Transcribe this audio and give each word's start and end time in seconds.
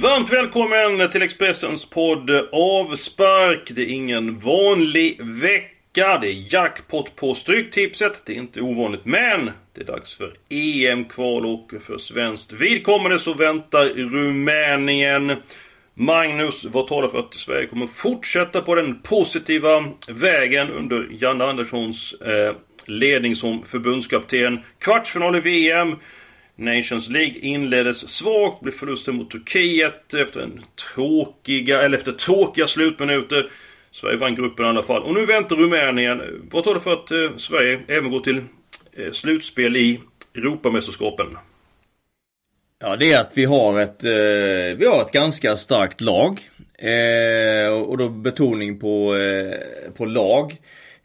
Varmt 0.00 0.32
välkommen 0.32 1.10
till 1.10 1.22
Expressens 1.22 1.90
podd 1.90 2.30
Avspark. 2.52 3.70
Det 3.74 3.82
är 3.82 3.86
ingen 3.86 4.38
vanlig 4.38 5.20
vecka. 5.22 6.18
Det 6.18 6.26
är 6.26 6.54
jackpot 6.54 7.16
på 7.16 7.34
Stryktipset. 7.34 8.22
Det 8.26 8.32
är 8.32 8.36
inte 8.36 8.60
ovanligt 8.60 9.04
men 9.04 9.50
det 9.74 9.80
är 9.80 9.84
dags 9.84 10.16
för 10.16 10.34
EM-kval 10.48 11.46
och 11.46 11.72
för 11.80 11.98
svenskt 11.98 12.52
vidkommande 12.52 13.18
så 13.18 13.34
väntar 13.34 13.88
Rumänien. 13.88 15.36
Magnus, 15.94 16.64
vad 16.64 16.86
talar 16.86 17.08
för 17.08 17.18
att 17.18 17.34
Sverige 17.34 17.66
kommer 17.66 17.86
fortsätta 17.86 18.60
på 18.60 18.74
den 18.74 19.02
positiva 19.02 19.84
vägen 20.08 20.70
under 20.70 21.08
Janne 21.10 21.44
Anderssons 21.44 22.12
eh, 22.12 22.54
ledning 22.86 23.34
som 23.34 23.62
förbundskapten? 23.62 24.60
Kvartsfinal 24.78 25.36
i 25.36 25.40
VM. 25.40 25.96
Nations 26.58 27.08
League 27.08 27.38
inleddes 27.40 28.08
svagt, 28.08 28.60
blev 28.60 28.72
förlusten 28.72 29.14
mot 29.14 29.30
Turkiet 29.30 30.14
efter 30.14 30.40
en 30.40 30.62
tråkiga, 30.94 31.82
eller 31.82 31.98
efter 31.98 32.12
tråkiga 32.12 32.66
slutminuter. 32.66 33.50
Sverige 33.90 34.16
vann 34.16 34.34
gruppen 34.34 34.66
i 34.66 34.68
alla 34.68 34.82
fall. 34.82 35.02
Och 35.02 35.14
nu 35.14 35.26
väntar 35.26 35.56
Rumänien. 35.56 36.22
Vad 36.50 36.64
talar 36.64 36.80
för 36.80 36.92
att 36.92 37.10
eh, 37.10 37.36
Sverige 37.36 37.80
även 37.88 38.10
går 38.10 38.20
till 38.20 38.42
eh, 38.92 39.10
slutspel 39.12 39.76
i 39.76 40.00
Europamästerskapen? 40.34 41.26
Ja, 42.78 42.96
det 42.96 43.12
är 43.12 43.20
att 43.20 43.32
vi 43.34 43.44
har 43.44 43.80
ett, 43.80 44.04
eh, 44.04 44.78
vi 44.78 44.86
har 44.86 45.02
ett 45.02 45.12
ganska 45.12 45.56
starkt 45.56 46.00
lag. 46.00 46.50
Eh, 46.78 47.72
och 47.72 47.98
då 47.98 48.08
betoning 48.08 48.78
på, 48.78 49.16
eh, 49.16 49.92
på 49.96 50.04
lag. 50.04 50.56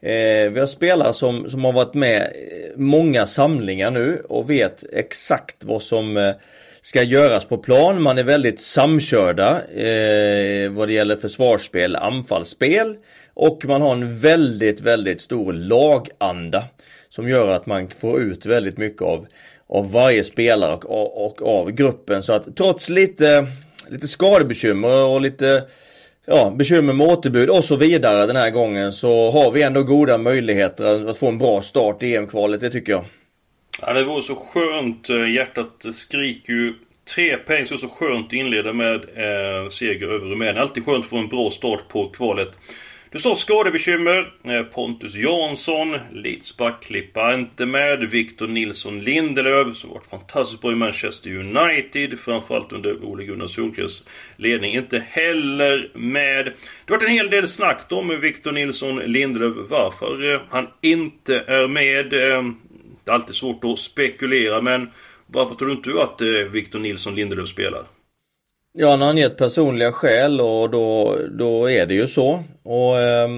Eh, 0.04 0.52
vi 0.52 0.60
har 0.60 0.68
spelare 0.68 1.14
som, 1.14 1.50
som 1.50 1.64
har 1.64 1.74
varit 1.74 1.94
med 1.94 2.22
eh, 2.22 2.70
många 2.76 3.28
samlingar 3.28 3.92
nu 3.92 4.24
och 4.30 4.50
vet 4.50 4.84
exakt 4.94 5.56
vad 5.64 5.82
som 5.82 6.18
eh, 6.18 6.34
ska 6.82 7.04
göras 7.04 7.46
på 7.46 7.58
plan. 7.58 8.02
Man 8.02 8.18
är 8.18 8.24
väldigt 8.24 8.62
samkörda 8.62 9.62
eh, 9.68 10.72
vad 10.72 10.88
det 10.88 10.94
gäller 10.94 11.16
försvarsspel, 11.16 11.96
anfallsspel. 11.96 12.96
Och 13.34 13.66
man 13.66 13.82
har 13.82 13.92
en 13.92 14.20
väldigt, 14.20 14.82
väldigt 14.82 15.22
stor 15.22 15.54
laganda. 15.54 16.64
Som 17.10 17.30
gör 17.30 17.52
att 17.52 17.66
man 17.66 17.90
får 17.90 18.22
ut 18.22 18.46
väldigt 18.46 18.78
mycket 18.78 19.02
av, 19.02 19.28
av 19.68 19.92
varje 19.92 20.24
spelare 20.24 20.74
och, 20.74 20.86
och, 20.86 21.26
och 21.26 21.60
av 21.60 21.72
gruppen. 21.72 22.24
Så 22.24 22.34
att 22.34 22.56
trots 22.56 22.90
lite, 22.90 23.48
lite 23.90 24.08
skadebekymmer 24.08 25.04
och 25.04 25.22
lite 25.22 25.64
ja, 26.26 26.54
bekymmer 26.58 26.94
med 26.94 27.08
återbud 27.08 27.50
och 27.50 27.64
så 27.64 27.76
vidare 27.76 28.26
den 28.26 28.36
här 28.36 28.50
gången 28.50 28.92
så 28.92 29.32
har 29.32 29.52
vi 29.52 29.62
ändå 29.62 29.84
goda 29.84 30.18
möjligheter 30.18 31.10
att 31.10 31.18
få 31.18 31.28
en 31.28 31.38
bra 31.38 31.62
start 31.62 32.04
i 32.04 32.16
EM-kvalet, 32.16 32.62
det 32.62 32.70
tycker 32.70 32.92
jag. 32.92 33.06
Ja, 33.82 33.94
det 33.94 34.04
vore 34.04 34.24
så 34.24 34.36
skönt. 34.36 35.10
Eh, 35.10 35.34
hjärtat 35.34 35.86
skriker 35.94 36.54
ju 36.54 36.74
tre 37.16 37.38
poäng, 37.38 37.66
så 37.66 37.78
så 37.78 37.90
skönt 37.90 38.28
att 38.28 38.34
inleda 38.34 38.74
med 38.74 38.96
eh, 38.96 39.70
seger 39.70 40.08
över 40.08 40.26
Rumänien. 40.26 40.58
Alltid 40.58 40.86
skönt 40.86 41.04
att 41.04 41.10
få 41.10 41.18
en 41.18 41.28
bra 41.28 41.50
start 41.50 41.88
på 41.88 42.10
kvalet. 42.10 42.50
Du 43.14 43.20
sa 43.20 43.36
skadebekymmer. 43.36 44.34
Eh, 44.44 44.64
Pontus 44.64 45.16
Jansson, 45.16 45.98
Leeds 46.12 46.58
klippa 46.82 47.34
inte 47.34 47.66
med. 47.66 48.10
Victor 48.10 48.48
Nilsson 48.48 49.02
Lindelöf, 49.02 49.76
som 49.76 49.90
varit 49.90 50.06
fantastiskt 50.06 50.62
bra 50.62 50.72
i 50.72 50.76
Manchester 50.76 51.38
United. 51.38 52.20
Framförallt 52.20 52.74
under 52.74 53.04
Ole 53.06 53.24
Gunnar 53.24 53.48
Solskjaers 53.48 54.04
ledning. 54.38 54.76
Inte 54.76 55.04
heller 55.10 55.92
med. 55.94 56.46
Det 56.46 56.94
har 56.94 56.98
varit 56.98 57.10
en 57.10 57.16
hel 57.16 57.30
del 57.30 57.48
snack 57.48 57.86
om 57.90 58.20
Victor 58.22 58.52
Nilsson 58.52 58.96
Lindelöf. 58.96 59.54
Varför 59.70 60.34
eh, 60.34 60.42
han 60.50 60.68
inte 60.82 61.36
är 61.36 61.68
med. 61.68 62.14
Eh, 62.14 62.44
det 63.04 63.12
är 63.12 63.14
alltid 63.14 63.36
svårt 63.36 63.64
att 63.64 63.80
spekulera, 63.80 64.62
men 64.62 64.90
varför 65.28 65.56
tror 65.56 65.68
du 65.68 65.74
inte 65.74 66.04
att 66.04 66.22
Victor 66.52 66.80
Nilsson 66.80 67.16
Lindelöf 67.16 67.48
spelar? 67.48 67.84
Ja, 68.76 68.90
han 68.90 69.02
har 69.02 69.10
angett 69.10 69.38
personliga 69.38 69.92
skäl 69.92 70.42
och 70.42 70.70
då, 70.70 71.18
då 71.32 71.70
är 71.70 71.86
det 71.86 71.94
ju 71.94 72.08
så. 72.08 72.44
Och 72.64 73.00
eh, 73.00 73.30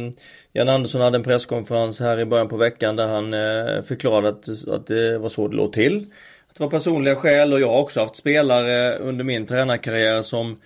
Jan 0.54 0.70
Andersson 0.70 1.02
hade 1.02 1.18
en 1.18 1.24
presskonferens 1.24 2.00
här 2.00 2.20
i 2.20 2.26
början 2.26 2.48
på 2.50 2.58
veckan 2.58 2.96
där 2.96 3.08
han 3.08 3.34
eh, 3.34 3.84
förklarade 3.84 4.30
att, 4.30 4.68
att 4.68 4.88
det 4.88 5.18
var 5.18 5.30
så 5.30 5.48
det 5.48 5.56
låg 5.56 5.74
till. 5.74 6.06
Att 6.50 6.56
det 6.56 6.64
var 6.64 6.70
personliga 6.70 7.16
skäl 7.16 7.54
och 7.54 7.60
jag 7.60 7.68
har 7.68 7.82
också 7.82 8.00
haft 8.00 8.16
spelare 8.16 8.98
under 8.98 9.24
min 9.24 9.46
tränarkarriär 9.48 10.22
som 10.22 10.58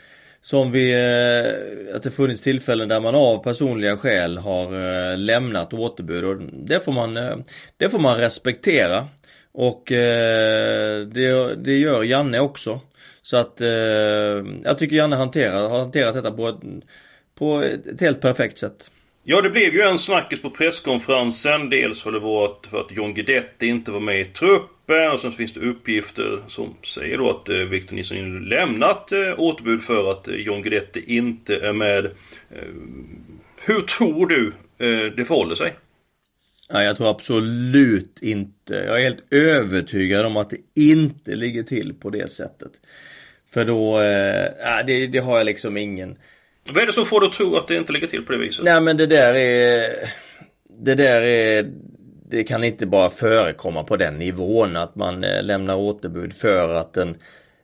som 0.42 0.72
vi, 0.72 0.92
eh, 0.94 1.96
att 1.96 2.04
det 2.04 2.12
funnits 2.12 2.42
tillfällen 2.42 2.90
där 2.90 3.00
man 3.00 3.16
av 3.16 3.44
personliga 3.44 3.98
skäl 3.98 4.38
har 4.38 4.66
eh, 5.12 5.18
lämnat 5.18 5.74
återbud 5.74 6.24
och 6.24 6.38
det 6.54 6.86
får 6.86 6.92
man, 6.92 7.18
eh, 7.18 7.38
det 7.78 7.90
får 7.90 8.00
man 8.00 8.18
respektera. 8.18 9.08
Och 9.52 9.92
eh, 9.92 11.02
det, 11.08 11.56
det 11.56 11.78
gör 11.78 12.04
Janne 12.04 12.40
också. 12.40 12.82
Så 13.30 13.38
att 13.38 13.62
eh, 13.62 13.68
jag 14.64 14.78
tycker 14.78 14.96
Janne 14.96 15.16
hanterar, 15.16 15.70
har 15.70 15.80
hanterat 15.80 16.14
detta 16.14 16.32
på 16.32 16.48
ett, 16.48 16.60
på 17.36 17.62
ett 17.62 18.02
helt 18.02 18.22
perfekt 18.22 18.58
sätt. 18.58 18.92
Ja, 19.24 19.42
det 19.42 19.50
blev 19.50 19.74
ju 19.74 19.82
en 19.82 19.98
snackis 19.98 20.42
på 20.42 20.50
presskonferensen. 20.50 21.70
Dels 21.70 22.02
för 22.02 22.12
det 22.12 22.20
var 22.20 22.56
för 22.70 22.80
att 22.80 22.92
John 22.92 23.14
Guidetti 23.14 23.68
inte 23.68 23.92
var 23.92 24.00
med 24.00 24.22
i 24.22 24.26
truppen. 24.26 25.12
Och 25.12 25.20
sen 25.20 25.32
finns 25.32 25.54
det 25.54 25.60
uppgifter 25.60 26.40
som 26.48 26.76
säger 26.84 27.18
då 27.18 27.30
att 27.30 27.50
eh, 27.50 27.56
Victor 27.56 27.96
Nilsson 27.96 28.50
lämnat 28.50 29.12
eh, 29.12 29.34
återbud 29.38 29.82
för 29.82 30.12
att 30.12 30.28
eh, 30.28 30.36
John 30.36 30.62
Guidetti 30.62 31.04
inte 31.08 31.56
är 31.56 31.74
med. 31.74 32.06
Eh, 32.06 32.74
hur 33.66 33.82
tror 33.82 34.26
du 34.28 34.48
eh, 34.78 35.14
det 35.16 35.26
förhåller 35.26 35.56
sig? 35.56 35.74
Nej, 36.74 36.86
jag 36.86 36.98
tror 36.98 37.10
absolut 37.10 38.18
inte. 38.22 38.74
Jag 38.74 39.00
är 39.00 39.04
helt 39.04 39.34
övertygad 39.34 40.26
om 40.26 40.38
att 40.38 40.50
det 40.50 40.58
inte 40.74 41.36
ligger 41.36 41.64
till 41.64 41.94
på 41.94 42.10
det 42.10 42.32
sättet. 42.32 42.72
För 43.54 43.66
då, 43.66 43.98
eh, 43.98 44.86
det, 44.86 45.08
det 45.08 45.20
har 45.20 45.38
jag 45.38 45.46
liksom 45.46 45.78
ingen... 45.78 46.18
Vad 46.70 46.84
är 46.84 46.88
det 46.88 46.94
som 46.94 47.06
får 47.06 47.20
dig 47.20 47.28
att 47.28 47.34
tro 47.34 47.56
att 47.56 47.68
det 47.68 47.76
inte 47.76 47.94
ligger 47.94 48.08
till 48.08 48.26
på 48.26 48.32
det 48.32 48.38
viset? 48.38 48.66
Nej 48.66 48.82
men 48.82 48.98
det 48.98 49.06
där 49.06 49.34
är... 49.34 50.10
Det 50.80 50.96
där 50.96 51.22
är... 51.22 51.72
Det 52.30 52.44
kan 52.44 52.64
inte 52.64 52.86
bara 52.86 53.10
förekomma 53.10 53.84
på 53.84 53.98
den 53.98 54.18
nivån 54.18 54.76
att 54.76 54.96
man 54.96 55.24
eh, 55.24 55.44
lämnar 55.44 55.76
återbud 55.76 56.34
för 56.34 56.76
att 56.76 56.98
en, 56.98 57.18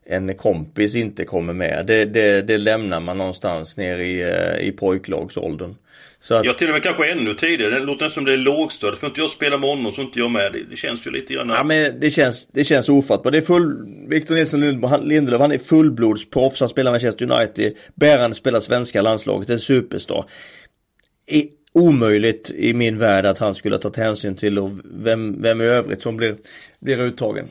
en 0.05 0.35
kompis 0.35 0.95
inte 0.95 1.25
kommer 1.25 1.53
med. 1.53 1.85
Det, 1.85 2.05
det, 2.05 2.41
det 2.41 2.57
lämnar 2.57 2.99
man 2.99 3.17
någonstans 3.17 3.77
ner 3.77 3.97
i, 3.97 4.21
eh, 4.21 4.67
i 4.67 4.71
pojklagsåldern. 4.71 5.75
Så 6.19 6.35
att... 6.35 6.45
Ja 6.45 6.53
till 6.53 6.67
och 6.67 6.73
med 6.73 6.83
kanske 6.83 7.11
ännu 7.11 7.33
tidigare. 7.33 7.79
Det 7.79 7.85
låter 7.85 8.09
som 8.09 8.25
det 8.25 8.33
är 8.33 8.37
lågstadiet. 8.37 8.99
Får 8.99 9.09
inte 9.09 9.21
jag 9.21 9.29
spela 9.29 9.57
med 9.57 9.69
honom 9.69 9.91
så 9.91 10.01
inte 10.01 10.19
jag 10.19 10.31
med. 10.31 10.53
Det, 10.53 10.63
det 10.69 10.75
känns 10.75 11.07
ju 11.07 11.11
lite 11.11 11.33
grann... 11.33 11.49
Ja 11.49 11.63
men 11.63 11.99
det 11.99 12.11
känns, 12.11 12.47
det 12.47 12.63
känns 12.63 12.89
ofattbart. 12.89 13.31
Det 13.31 13.37
är 13.37 13.41
full... 13.41 13.77
Victor 14.09 14.35
Nilsson 14.35 15.07
Lindelöf 15.07 15.41
han 15.41 15.51
är 15.51 15.57
fullblodsproffs. 15.57 16.59
Han 16.59 16.69
spelar 16.69 16.91
Manchester 16.91 17.31
United. 17.31 17.73
Bärande 17.95 18.35
spelar 18.35 18.59
svenska 18.59 19.01
landslaget. 19.01 19.49
En 19.49 19.59
superstar. 19.59 20.25
Är 21.27 21.43
omöjligt 21.73 22.49
i 22.55 22.73
min 22.73 22.97
värld 22.97 23.25
att 23.25 23.37
han 23.37 23.55
skulle 23.55 23.75
ha 23.75 23.81
tagit 23.81 23.97
hänsyn 23.97 24.35
till 24.35 24.59
och 24.59 24.69
vem, 24.83 25.41
vem 25.41 25.61
i 25.61 25.65
övrigt 25.65 26.01
som 26.01 26.17
blir, 26.17 26.35
blir 26.79 27.01
uttagen. 27.01 27.47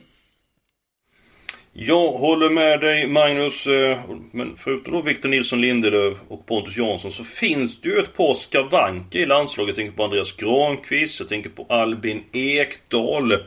Jag 1.76 2.12
håller 2.12 2.50
med 2.50 2.81
dig 2.81 3.06
Magnus. 3.06 3.67
Eh, 3.67 3.99
men 4.31 4.56
förutom 4.56 4.93
då 4.93 5.00
Victor 5.00 5.29
Nilsson 5.29 5.61
Lindelöf 5.61 6.19
och 6.29 6.47
Pontus 6.47 6.76
Jansson 6.76 7.11
så 7.11 7.25
finns 7.25 7.81
det 7.81 7.88
ju 7.88 7.99
ett 7.99 8.17
par 8.17 8.35
skavanker 8.35 9.19
i 9.19 9.26
landslaget. 9.26 9.69
Jag 9.69 9.76
tänker 9.76 9.97
på 9.97 10.05
Andreas 10.05 10.37
Granqvist, 10.37 11.21
jag 11.21 11.29
tänker 11.29 11.50
på 11.50 11.67
Albin 11.69 12.23
Ekdal. 12.32 13.38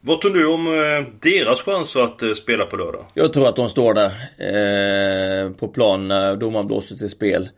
Vad 0.00 0.20
tror 0.20 0.34
du 0.34 0.46
om 0.46 0.66
eh, 0.66 1.12
deras 1.20 1.62
chanser 1.62 2.00
att 2.00 2.22
eh, 2.22 2.32
spela 2.32 2.66
på 2.66 2.76
lördag? 2.76 3.04
Jag 3.14 3.32
tror 3.32 3.48
att 3.48 3.56
de 3.56 3.68
står 3.68 3.94
där 3.94 4.10
eh, 4.38 5.50
på 5.50 5.68
plan 5.68 6.08
när 6.08 6.36
domaren 6.36 6.66
blåser 6.66 6.96
till 6.96 7.10
spel 7.10 7.48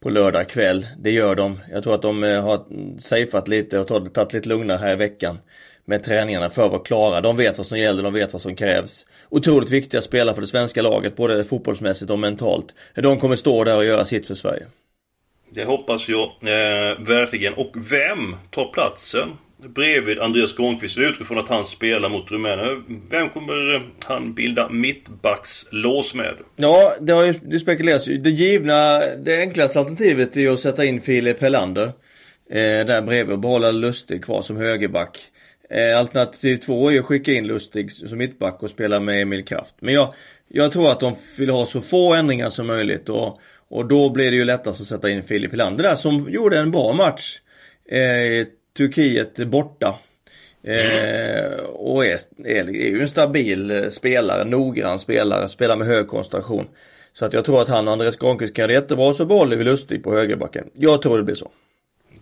på 0.00 0.10
lördag 0.10 0.48
kväll. 0.48 0.86
Det 0.98 1.10
gör 1.10 1.34
de. 1.34 1.60
Jag 1.72 1.82
tror 1.82 1.94
att 1.94 2.02
de 2.02 2.22
har 2.22 2.64
safeat 2.98 3.48
lite 3.48 3.78
och 3.78 4.14
tagit 4.14 4.32
lite 4.32 4.48
lugnare 4.48 4.78
här 4.78 4.92
i 4.92 4.96
veckan 4.96 5.38
med 5.86 6.04
träningarna 6.04 6.50
för 6.50 6.64
att 6.64 6.70
vara 6.70 6.82
klara. 6.82 7.20
De 7.20 7.36
vet 7.36 7.58
vad 7.58 7.66
som 7.66 7.78
gäller, 7.78 8.02
de 8.02 8.12
vet 8.12 8.32
vad 8.32 8.42
som 8.42 8.56
krävs. 8.56 9.06
Otroligt 9.28 9.70
viktiga 9.70 10.02
spelare 10.02 10.34
för 10.34 10.42
det 10.42 10.48
svenska 10.48 10.82
laget, 10.82 11.16
både 11.16 11.44
fotbollsmässigt 11.44 12.10
och 12.10 12.18
mentalt. 12.18 12.66
De 12.94 13.20
kommer 13.20 13.36
stå 13.36 13.64
där 13.64 13.76
och 13.76 13.84
göra 13.84 14.04
sitt 14.04 14.26
för 14.26 14.34
Sverige. 14.34 14.66
Det 15.50 15.64
hoppas 15.64 16.08
jag 16.08 16.22
eh, 16.22 16.98
verkligen. 17.06 17.54
Och 17.54 17.72
vem 17.74 18.36
tar 18.50 18.72
platsen 18.72 19.28
bredvid 19.74 20.20
Andreas 20.20 20.56
Granqvist. 20.56 20.98
Vi 20.98 21.06
utgår 21.06 21.24
från 21.24 21.38
att 21.38 21.48
han 21.48 21.64
spelar 21.64 22.08
mot 22.08 22.30
Rumänien. 22.30 22.84
Vem 23.10 23.28
kommer 23.28 23.86
han 24.04 24.34
bilda 24.34 24.68
mittbackslås 24.68 26.14
med? 26.14 26.34
Ja, 26.56 26.94
det 27.00 27.12
har 27.12 27.24
ju 27.24 27.32
det 27.32 27.58
spekulerats. 27.58 28.04
Det 28.04 28.30
givna, 28.30 28.98
det 29.16 29.40
enklaste 29.40 29.78
alternativet 29.78 30.36
är 30.36 30.40
ju 30.40 30.54
att 30.54 30.60
sätta 30.60 30.84
in 30.84 31.00
Filip 31.00 31.40
Hellander. 31.40 31.92
Eh, 32.50 32.86
där 32.86 33.02
bredvid 33.02 33.32
och 33.32 33.38
behålla 33.38 33.70
Lustig 33.70 34.24
kvar 34.24 34.42
som 34.42 34.56
högerback. 34.56 35.18
Eh, 35.70 35.98
alternativ 35.98 36.56
två 36.56 36.88
är 36.88 36.92
ju 36.92 36.98
att 36.98 37.04
skicka 37.04 37.32
in 37.32 37.46
Lustig 37.46 37.92
som 37.92 38.18
mittback 38.18 38.62
och 38.62 38.70
spela 38.70 39.00
med 39.00 39.22
Emil 39.22 39.44
Kraft. 39.44 39.74
Men 39.80 39.94
jag, 39.94 40.14
jag 40.48 40.72
tror 40.72 40.90
att 40.90 41.00
de 41.00 41.16
vill 41.38 41.50
ha 41.50 41.66
så 41.66 41.80
få 41.80 42.14
ändringar 42.14 42.50
som 42.50 42.66
möjligt 42.66 43.08
och, 43.08 43.40
och 43.68 43.86
då 43.86 44.10
blir 44.10 44.30
det 44.30 44.36
ju 44.36 44.44
lättast 44.44 44.80
att 44.80 44.86
sätta 44.86 45.10
in 45.10 45.22
Filip 45.22 45.50
Helander 45.50 45.82
där 45.82 45.96
som 45.96 46.30
gjorde 46.30 46.58
en 46.58 46.70
bra 46.70 46.92
match. 46.92 47.40
Eh, 47.88 48.46
Turkiet 48.76 49.36
borta. 49.36 49.98
Eh, 50.62 51.52
och 51.62 52.06
är, 52.06 52.18
är, 52.44 52.68
är 52.68 52.90
ju 52.90 53.00
en 53.00 53.08
stabil 53.08 53.70
eh, 53.70 53.88
spelare, 53.88 54.44
noggrann 54.44 54.98
spelare, 54.98 55.48
spelar 55.48 55.76
med 55.76 55.86
hög 55.86 56.08
koncentration. 56.08 56.66
Så 57.12 57.24
att 57.24 57.32
jag 57.32 57.44
tror 57.44 57.62
att 57.62 57.68
han 57.68 57.88
och 57.88 57.92
Andres 57.92 58.16
Granqvist 58.16 58.54
kan 58.54 58.62
göra 58.62 58.66
det 58.68 58.74
jättebra 58.74 59.12
så 59.12 59.24
behåller 59.24 59.56
vi 59.56 59.64
Lustig 59.64 60.04
på 60.04 60.12
högerbacken. 60.12 60.70
Jag 60.74 61.02
tror 61.02 61.18
det 61.18 61.24
blir 61.24 61.34
så. 61.34 61.50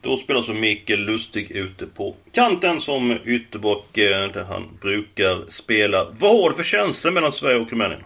Då 0.05 0.17
spelar 0.17 0.41
så 0.41 0.53
Mikael 0.53 1.01
Lustig 1.01 1.51
ute 1.51 1.87
på 1.87 2.15
kanten 2.33 2.81
som 2.81 3.19
ytterback 3.25 3.85
där 3.95 4.45
han 4.45 4.79
brukar 4.81 5.51
spela. 5.51 6.06
Vad 6.19 6.43
har 6.43 6.51
du 6.51 6.56
för 6.56 6.62
känslor 6.62 7.12
mellan 7.12 7.33
Sverige 7.33 7.59
och 7.59 7.71
Rumänien? 7.71 8.01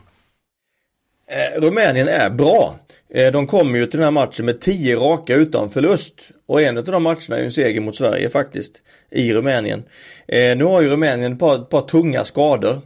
Eh, 1.31 1.61
Rumänien 1.61 2.09
är 2.09 2.31
bra. 2.31 2.79
Eh, 3.15 3.33
de 3.33 3.47
kommer 3.47 3.79
ju 3.79 3.87
till 3.87 3.99
den 3.99 4.05
här 4.05 4.11
matchen 4.11 4.47
med 4.47 4.61
10 4.61 4.97
raka 4.97 5.35
utan 5.35 5.71
förlust. 5.71 6.15
Och 6.47 6.62
en 6.62 6.79
av 6.79 6.85
de 6.85 7.03
matcherna 7.03 7.37
är 7.37 7.39
ju 7.39 7.45
en 7.45 7.53
seger 7.53 7.81
mot 7.81 7.97
Sverige 7.97 8.31
faktiskt. 8.31 8.73
I 9.11 9.33
Rumänien. 9.33 9.85
Eh, 10.29 10.56
nu 10.56 10.65
har 10.65 10.83
ju 10.83 10.89
Rumänien 10.89 11.33
ett 11.33 11.39
par, 11.39 11.56
ett 11.56 11.69
par 11.69 11.83
tunga 11.83 12.25
skador. 12.25 12.81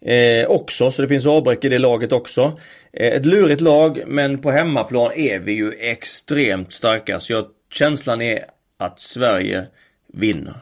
Eh, 0.00 0.46
också, 0.46 0.90
så 0.90 1.02
det 1.02 1.08
finns 1.08 1.26
avbräck 1.26 1.64
i 1.64 1.68
det 1.68 1.78
laget 1.78 2.12
också. 2.12 2.60
Eh, 2.92 3.12
ett 3.12 3.26
lurigt 3.26 3.60
lag, 3.60 4.02
men 4.06 4.38
på 4.38 4.50
hemmaplan 4.50 5.12
är 5.12 5.38
vi 5.38 5.52
ju 5.52 5.72
extremt 5.72 6.72
starka. 6.72 7.20
Så 7.20 7.32
jag, 7.32 7.46
känslan 7.72 8.22
är 8.22 8.44
att 8.78 9.00
Sverige 9.00 9.66
vinner. 10.06 10.54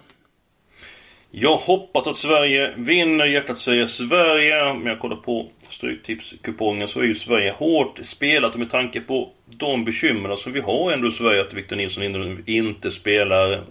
Jag 1.31 1.57
hoppas 1.57 2.07
att 2.07 2.17
Sverige 2.17 2.75
vinner. 2.77 3.27
Hjärtat 3.27 3.59
säger 3.59 3.87
Sverige. 3.87 4.75
Men 4.75 4.87
jag 4.87 4.99
kollar 4.99 5.17
på 5.17 5.47
Stryktipskupongen 5.69 6.89
så 6.89 7.01
är 7.01 7.05
ju 7.05 7.15
Sverige 7.15 7.53
hårt 7.53 8.01
spelat 8.03 8.55
och 8.55 8.61
med 8.61 8.71
tanke 8.71 9.01
på 9.01 9.31
de 9.47 9.85
bekymmer 9.85 10.37
som 10.37 10.53
vi 10.53 10.61
har 10.61 10.93
ändå 10.93 11.09
i 11.09 11.13
Sverige 11.13 11.41
att 11.41 11.55
Victor 11.55 11.77
Nilsson 11.77 12.43
inte 12.47 12.91
spelar. 12.91 13.65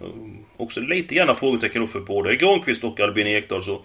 Också 0.58 0.80
lite 0.80 1.16
gärna 1.16 1.36
frågetecken 1.36 1.82
då 1.82 1.88
för 1.88 2.00
både 2.00 2.36
Granqvist 2.36 2.84
och 2.84 3.00
Albin 3.00 3.28
Ekdal. 3.28 3.64
Så 3.64 3.82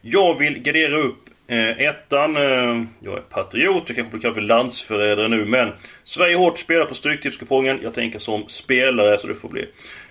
jag 0.00 0.38
vill 0.38 0.58
gardera 0.58 0.96
upp 0.96 1.28
eh, 1.46 1.80
ettan. 1.80 2.36
Eh, 2.36 2.84
jag 3.00 3.16
är 3.16 3.22
patriot, 3.30 3.82
jag 3.86 3.96
kanske 3.96 4.10
blir 4.10 4.20
kallad 4.20 4.34
för 4.34 4.42
landsförrädare 4.42 5.28
nu 5.28 5.44
men 5.44 5.72
Sverige 6.04 6.36
hårt 6.36 6.58
spelat 6.58 6.88
på 6.88 6.94
Stryktipskupongen. 6.94 7.78
Jag 7.82 7.94
tänker 7.94 8.18
som 8.18 8.44
spelare 8.48 9.18
så 9.18 9.26
det 9.26 9.34
får 9.34 9.48
bli 9.48 9.66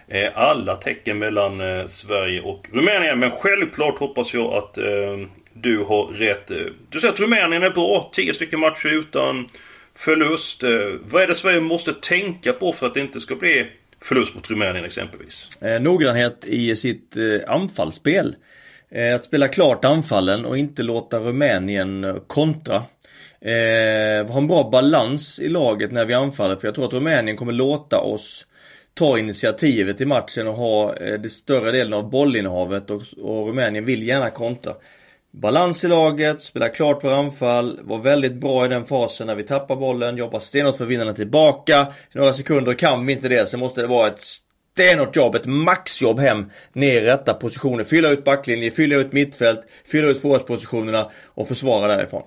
Eh, 0.07 0.37
alla 0.37 0.75
tecken 0.75 1.19
mellan 1.19 1.61
eh, 1.61 1.85
Sverige 1.85 2.41
och 2.41 2.67
Rumänien. 2.73 3.19
Men 3.19 3.31
självklart 3.31 3.99
hoppas 3.99 4.33
jag 4.33 4.53
att 4.53 4.77
eh, 4.77 5.17
du 5.53 5.77
har 5.77 6.05
rätt. 6.05 6.51
Eh, 6.51 6.57
du 6.89 6.99
säger 6.99 7.13
att 7.13 7.19
Rumänien 7.19 7.63
är 7.63 7.69
bra. 7.69 8.11
10 8.13 8.33
stycken 8.33 8.59
matcher 8.59 8.89
utan 8.89 9.47
förlust. 9.95 10.63
Eh, 10.63 10.69
vad 11.01 11.23
är 11.23 11.27
det 11.27 11.35
Sverige 11.35 11.59
måste 11.59 11.93
tänka 11.93 12.51
på 12.51 12.73
för 12.73 12.87
att 12.87 12.93
det 12.93 12.99
inte 12.99 13.19
ska 13.19 13.35
bli 13.35 13.67
förlust 14.01 14.35
mot 14.35 14.49
Rumänien 14.49 14.85
exempelvis? 14.85 15.61
Eh, 15.61 15.81
noggrannhet 15.81 16.45
i 16.45 16.75
sitt 16.75 17.17
eh, 17.17 17.53
anfallsspel. 17.53 18.35
Eh, 18.91 19.15
att 19.15 19.25
spela 19.25 19.47
klart 19.47 19.85
anfallen 19.85 20.45
och 20.45 20.57
inte 20.57 20.83
låta 20.83 21.19
Rumänien 21.19 22.19
kontra. 22.27 22.75
Eh, 23.41 24.27
ha 24.27 24.37
en 24.37 24.47
bra 24.47 24.69
balans 24.69 25.39
i 25.39 25.49
laget 25.49 25.91
när 25.91 26.05
vi 26.05 26.13
anfaller 26.13 26.55
för 26.55 26.67
jag 26.67 26.75
tror 26.75 26.85
att 26.85 26.93
Rumänien 26.93 27.37
kommer 27.37 27.53
låta 27.53 27.99
oss 27.99 28.45
ta 28.93 29.19
initiativet 29.19 30.01
i 30.01 30.05
matchen 30.05 30.47
och 30.47 30.55
ha 30.55 30.95
eh, 30.95 31.19
det 31.19 31.29
större 31.29 31.71
delen 31.71 31.93
av 31.93 32.09
bollinnehavet 32.09 32.91
och, 32.91 33.01
och 33.21 33.47
Rumänien 33.47 33.85
vill 33.85 34.07
gärna 34.07 34.29
kontra. 34.29 34.75
Balans 35.31 35.83
i 35.83 35.87
laget, 35.87 36.41
spela 36.41 36.69
klart 36.69 37.01
för 37.01 37.13
anfall, 37.13 37.79
var 37.83 37.97
väldigt 37.97 38.33
bra 38.33 38.65
i 38.65 38.67
den 38.67 38.85
fasen 38.85 39.27
när 39.27 39.35
vi 39.35 39.43
tappar 39.43 39.75
bollen, 39.75 40.17
jobba 40.17 40.39
stenhårt 40.39 40.77
för 40.77 40.83
att 40.83 40.89
vinna 40.89 41.05
den 41.05 41.15
tillbaka. 41.15 41.87
I 42.13 42.17
några 42.17 42.33
sekunder 42.33 42.73
kan 42.73 43.05
vi 43.05 43.13
inte 43.13 43.29
det, 43.29 43.49
så 43.49 43.57
måste 43.57 43.81
det 43.81 43.87
vara 43.87 44.07
ett 44.07 44.23
stenhårt 44.73 45.15
jobb, 45.15 45.35
ett 45.35 45.45
maxjobb 45.45 46.19
hem 46.19 46.51
ner 46.73 47.01
i 47.01 47.05
rätta 47.05 47.33
positioner. 47.33 47.83
Fylla 47.83 48.09
ut 48.09 48.23
backlinje, 48.23 48.71
fylla 48.71 48.95
ut 48.95 49.13
mittfält, 49.13 49.61
fylla 49.85 50.07
ut 50.07 50.21
forwardspositionerna 50.21 51.11
och 51.25 51.47
försvara 51.47 51.87
därifrån. 51.87 52.23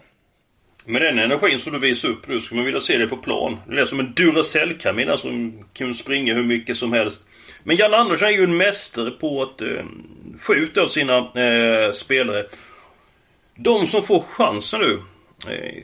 Med 0.88 1.02
den 1.02 1.18
energin 1.18 1.58
som 1.58 1.72
du 1.72 1.78
visar 1.78 2.08
upp 2.08 2.28
nu 2.28 2.40
skulle 2.40 2.56
man 2.56 2.64
vilja 2.64 2.80
se 2.80 2.98
det 2.98 3.06
på 3.06 3.16
plan. 3.16 3.56
Det 3.68 3.80
är 3.80 3.86
som 3.86 4.00
en 4.00 4.14
Duracell-kamin 4.14 5.18
som 5.18 5.62
kan 5.72 5.94
springa 5.94 6.34
hur 6.34 6.44
mycket 6.44 6.76
som 6.76 6.92
helst. 6.92 7.26
Men 7.64 7.76
Jan 7.76 7.94
Andersson 7.94 8.28
är 8.28 8.32
ju 8.32 8.44
en 8.44 8.56
mästare 8.56 9.10
på 9.10 9.42
att 9.42 9.60
eh, 9.60 9.84
få 10.38 10.54
ut 10.54 10.76
av 10.76 10.86
sina 10.86 11.16
eh, 11.18 11.92
spelare. 11.92 12.46
De 13.54 13.86
som 13.86 14.02
får 14.02 14.20
chansen 14.20 14.80
nu 14.80 15.02
eh, 15.52 15.82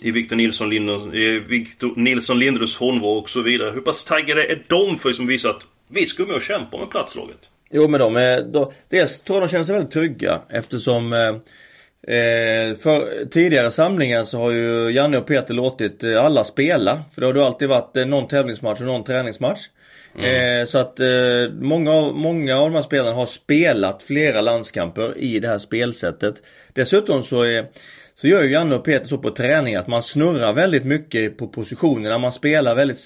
i 0.00 0.10
Victor 0.10 0.36
Nilsson, 0.36 0.70
Lind, 0.70 0.90
eh, 0.90 1.42
Victor 1.48 1.92
Nilsson 1.96 2.38
Lindelöfs 2.38 2.76
frånvaro 2.76 3.18
och 3.18 3.30
så 3.30 3.42
vidare. 3.42 3.70
Hur 3.70 3.80
pass 3.80 4.04
taggade 4.04 4.46
är 4.46 4.64
de 4.68 4.96
för 4.98 5.08
att 5.08 5.12
liksom 5.12 5.26
visa 5.26 5.50
att 5.50 5.66
vi 5.88 6.06
ska 6.06 6.24
med 6.24 6.36
och 6.36 6.42
kämpa 6.42 6.78
med 6.78 6.90
platslaget? 6.90 7.48
Jo 7.70 7.88
men 7.88 8.00
de 8.00 8.16
är, 8.16 8.42
de, 8.52 8.72
dels 8.88 9.20
tror 9.20 9.36
jag 9.36 9.48
de 9.48 9.50
känner 9.50 9.64
sig 9.64 9.74
väldigt 9.74 9.92
trygga 9.92 10.40
eftersom 10.48 11.12
eh, 11.12 11.36
eh, 12.06 12.76
för 12.76 13.24
tidigare 13.30 13.70
samlingar 13.70 14.24
så 14.24 14.38
har 14.38 14.50
ju 14.50 14.90
Janne 14.90 15.18
och 15.18 15.26
Peter 15.26 15.54
låtit 15.54 16.04
eh, 16.04 16.24
alla 16.24 16.44
spela. 16.44 17.04
För 17.14 17.20
det 17.20 17.26
har 17.26 17.34
ju 17.34 17.42
alltid 17.42 17.68
varit 17.68 17.96
eh, 17.96 18.06
någon 18.06 18.28
tävlingsmatch 18.28 18.80
och 18.80 18.86
någon 18.86 19.04
träningsmatch. 19.04 19.60
Mm. 20.18 20.60
Eh, 20.60 20.66
så 20.66 20.78
att 20.78 21.00
eh, 21.00 21.06
många, 21.60 22.12
många 22.12 22.58
av 22.58 22.70
de 22.70 22.74
här 22.74 22.82
spelarna 22.82 23.16
har 23.16 23.26
spelat 23.26 24.02
flera 24.02 24.40
landskamper 24.40 25.18
i 25.18 25.40
det 25.40 25.48
här 25.48 25.58
spelsättet. 25.58 26.34
Dessutom 26.72 27.22
så 27.22 27.42
är 27.42 27.66
så 28.14 28.28
gör 28.28 28.42
ju 28.42 28.50
Janne 28.50 28.74
och 28.74 28.84
Peter 28.84 29.06
så 29.06 29.18
på 29.18 29.30
träning 29.30 29.76
att 29.76 29.86
man 29.86 30.02
snurrar 30.02 30.52
väldigt 30.52 30.84
mycket 30.84 31.38
på 31.38 31.48
positionerna. 31.48 32.18
Man 32.18 32.32
spelar 32.32 32.74
väldigt 32.74 32.98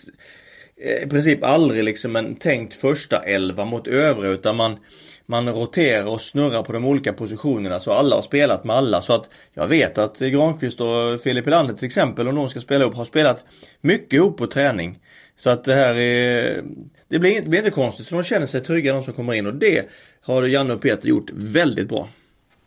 eh, 0.85 1.03
i 1.03 1.06
princip 1.06 1.44
aldrig 1.44 1.85
liksom 1.85 2.17
en 2.17 2.37
tänkt 2.37 2.75
första 2.75 3.23
elva 3.23 3.65
mot 3.65 3.87
övriga 3.87 4.33
utan 4.33 4.56
man 4.56 4.79
man 5.27 5.49
roterar 5.49 6.07
och 6.07 6.21
snurrar 6.21 6.63
på 6.63 6.73
de 6.73 6.85
olika 6.85 7.13
positionerna 7.13 7.81
så 7.81 7.93
alla 7.93 8.17
har 8.17 8.23
spelat 8.23 8.65
med 8.65 8.77
alla. 8.77 9.03
Så 9.03 9.15
att 9.15 9.31
jag 9.55 9.67
vet 9.67 9.99
att 9.99 10.19
Granqvist 10.19 10.81
och 10.81 11.20
Filip 11.20 11.44
Helander 11.44 11.75
till 11.75 11.87
exempel, 11.87 12.29
om 12.29 12.35
de 12.35 12.49
ska 12.49 12.61
spela 12.61 12.85
upp, 12.85 12.94
har 12.94 13.05
spelat 13.05 13.44
mycket 13.81 14.13
ihop 14.13 14.39
på 14.39 14.46
träning. 14.46 14.99
Så 15.37 15.51
att 15.51 15.65
det 15.65 15.75
här 15.75 15.94
är, 15.94 16.63
det 17.08 17.19
blir, 17.19 17.43
det 17.43 17.49
blir 17.49 17.58
inte 17.58 17.70
konstigt. 17.70 18.06
Så 18.06 18.15
de 18.15 18.25
känner 18.25 18.46
sig 18.46 18.61
trygga 18.61 18.93
de 18.93 19.03
som 19.03 19.15
kommer 19.15 19.35
in 19.35 19.46
och 19.46 19.55
det 19.55 19.89
har 20.23 20.43
Janne 20.43 20.75
och 20.75 20.82
Peter 20.82 21.08
gjort 21.08 21.31
väldigt 21.32 21.89
bra. 21.89 22.08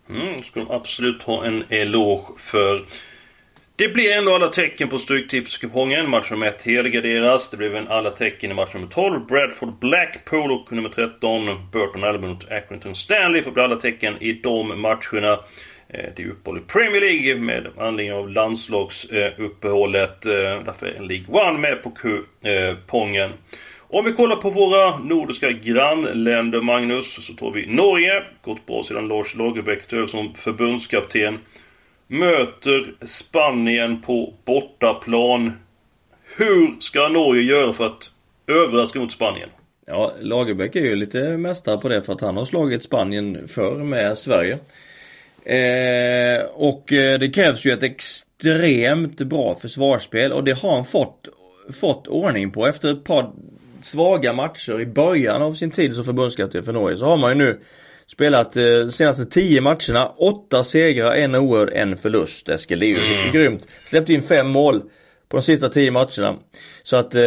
Mm, 0.09 0.43
ska 0.43 0.59
de 0.59 0.71
absolut 0.71 1.23
ha 1.23 1.45
en 1.45 1.63
eloge 1.69 2.33
för. 2.37 2.85
Det 3.77 3.87
blir 3.89 4.11
ändå 4.11 4.35
alla 4.35 4.47
tecken 4.47 4.89
på 4.89 4.99
Stryktipskupongen. 4.99 6.09
Match 6.09 6.31
nummer 6.31 6.47
1 6.47 6.61
helgarderas. 6.61 7.49
Det 7.49 7.57
blev 7.57 7.75
en 7.75 7.87
alla 7.87 8.09
tecken 8.09 8.51
i 8.51 8.53
match 8.53 8.73
nummer 8.73 8.87
12. 8.87 9.25
Bradford 9.25 9.79
Blackpool 9.79 10.51
och 10.51 10.71
nummer 10.71 10.89
13 10.89 11.69
Burton 11.71 12.03
Albion 12.03 12.31
mot 12.31 12.51
Accrington 12.51 12.95
Stanley. 12.95 13.41
Får 13.41 13.51
bli 13.51 13.63
alla 13.63 13.75
tecken 13.75 14.21
i 14.21 14.33
de 14.33 14.81
matcherna. 14.81 15.31
Eh, 15.89 16.09
det 16.15 16.23
är 16.23 16.27
uppehåll 16.27 16.57
i 16.57 16.61
Premier 16.61 17.01
League 17.01 17.35
med 17.41 17.67
anledning 17.77 18.13
av 18.13 18.29
landslagsuppehållet. 18.29 20.25
Eh, 20.25 20.31
därför 20.65 20.85
är 20.87 21.01
League 21.01 21.49
One 21.49 21.59
med 21.59 21.83
på 21.83 21.91
kupongen. 21.91 23.29
Eh, 23.29 23.35
Om 23.87 24.05
vi 24.05 24.11
kollar 24.11 24.35
på 24.35 24.49
våra 24.49 24.97
nordiska 24.97 25.51
grannländer 25.51 26.61
Magnus, 26.61 27.25
så 27.25 27.33
tar 27.33 27.51
vi 27.51 27.65
Norge. 27.67 28.23
Gått 28.41 28.65
bra 28.65 28.83
sedan 28.83 29.07
Lars 29.07 29.35
Lagerbäck 29.35 29.87
tog 29.87 29.99
över 29.99 30.07
som 30.07 30.33
förbundskapten. 30.33 31.39
Möter 32.07 33.05
Spanien 33.05 34.01
på 34.01 34.33
bortaplan. 34.45 35.51
Hur 36.37 36.79
ska 36.79 37.07
Norge 37.07 37.43
göra 37.43 37.73
för 37.73 37.85
att 37.85 38.11
överraska 38.47 38.99
mot 38.99 39.11
Spanien? 39.11 39.49
Ja, 39.85 40.13
Lagerbäck 40.21 40.75
är 40.75 40.81
ju 40.81 40.95
lite 40.95 41.37
mästare 41.37 41.77
på 41.77 41.89
det 41.89 42.01
för 42.01 42.13
att 42.13 42.21
han 42.21 42.37
har 42.37 42.45
slagit 42.45 42.83
Spanien 42.83 43.47
förr 43.47 43.83
med 43.83 44.17
Sverige. 44.17 44.59
Eh, 45.43 46.45
och 46.45 46.93
eh, 46.93 47.19
det 47.19 47.29
krävs 47.29 47.65
ju 47.65 47.71
ett 47.71 47.83
extremt 47.83 49.17
bra 49.17 49.55
försvarsspel 49.55 50.31
och 50.31 50.43
det 50.43 50.59
har 50.59 50.75
han 50.75 50.85
fått, 50.85 51.27
fått 51.73 52.07
ordning 52.07 52.51
på 52.51 52.67
efter 52.67 52.91
ett 52.91 53.03
par 53.03 53.31
svaga 53.81 54.33
matcher 54.33 54.81
i 54.81 54.85
början 54.85 55.41
av 55.41 55.53
sin 55.53 55.71
tid 55.71 55.93
som 55.93 56.03
förbundskapten 56.03 56.63
för 56.63 56.73
Norge 56.73 56.97
så 56.97 57.05
har 57.05 57.17
man 57.17 57.31
ju 57.31 57.35
nu 57.35 57.59
spelat 58.07 58.57
eh, 58.57 58.63
de 58.63 58.91
senaste 58.91 59.25
10 59.25 59.61
matcherna, 59.61 60.07
8 60.17 60.63
segrar, 60.63 61.11
en 61.11 61.35
oerhörd, 61.35 61.69
en 61.73 61.97
förlust. 61.97 62.49
Eskil, 62.49 62.79
det 62.79 62.85
är 62.85 62.89
ju 62.89 63.15
mm. 63.15 63.31
grymt. 63.31 63.67
Släppte 63.85 64.13
in 64.13 64.21
5 64.21 64.47
mål 64.47 64.81
på 65.29 65.37
de 65.37 65.43
sista 65.43 65.69
10 65.69 65.91
matcherna. 65.91 66.35
Så 66.83 66.95
att 66.95 67.15
eh, 67.15 67.21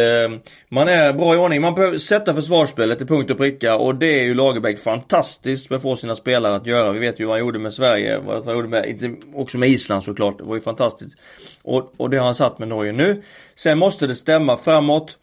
man 0.69 0.87
är 0.87 1.13
bra 1.13 1.35
i 1.35 1.37
ordning. 1.37 1.61
Man 1.61 1.75
behöver 1.75 1.97
sätta 1.97 2.35
försvarsspelet 2.35 2.97
till 2.97 3.07
punkt 3.07 3.31
och 3.31 3.37
pricka 3.37 3.75
och 3.75 3.95
det 3.95 4.19
är 4.19 4.23
ju 4.23 4.33
Lagerbäck 4.33 4.79
fantastiskt 4.79 5.69
med 5.69 5.77
att 5.77 5.81
få 5.81 5.95
sina 5.95 6.15
spelare 6.15 6.55
att 6.55 6.65
göra. 6.65 6.91
Vi 6.91 6.99
vet 6.99 7.19
ju 7.19 7.25
vad 7.25 7.33
han 7.33 7.39
gjorde 7.39 7.59
med 7.59 7.73
Sverige, 7.73 8.19
vad 8.19 8.45
han 8.45 8.55
gjorde 8.55 8.67
med, 8.67 9.15
också 9.35 9.57
med 9.57 9.69
Island 9.69 10.03
såklart. 10.03 10.37
Det 10.37 10.43
var 10.43 10.55
ju 10.55 10.61
fantastiskt. 10.61 11.15
Och, 11.61 11.93
och 11.97 12.09
det 12.09 12.17
har 12.17 12.25
han 12.25 12.35
satt 12.35 12.59
med 12.59 12.67
Norge 12.67 12.91
nu. 12.91 13.23
Sen 13.55 13.79
måste 13.79 14.07
det 14.07 14.15
stämma 14.15 14.57
framåt. 14.57 15.17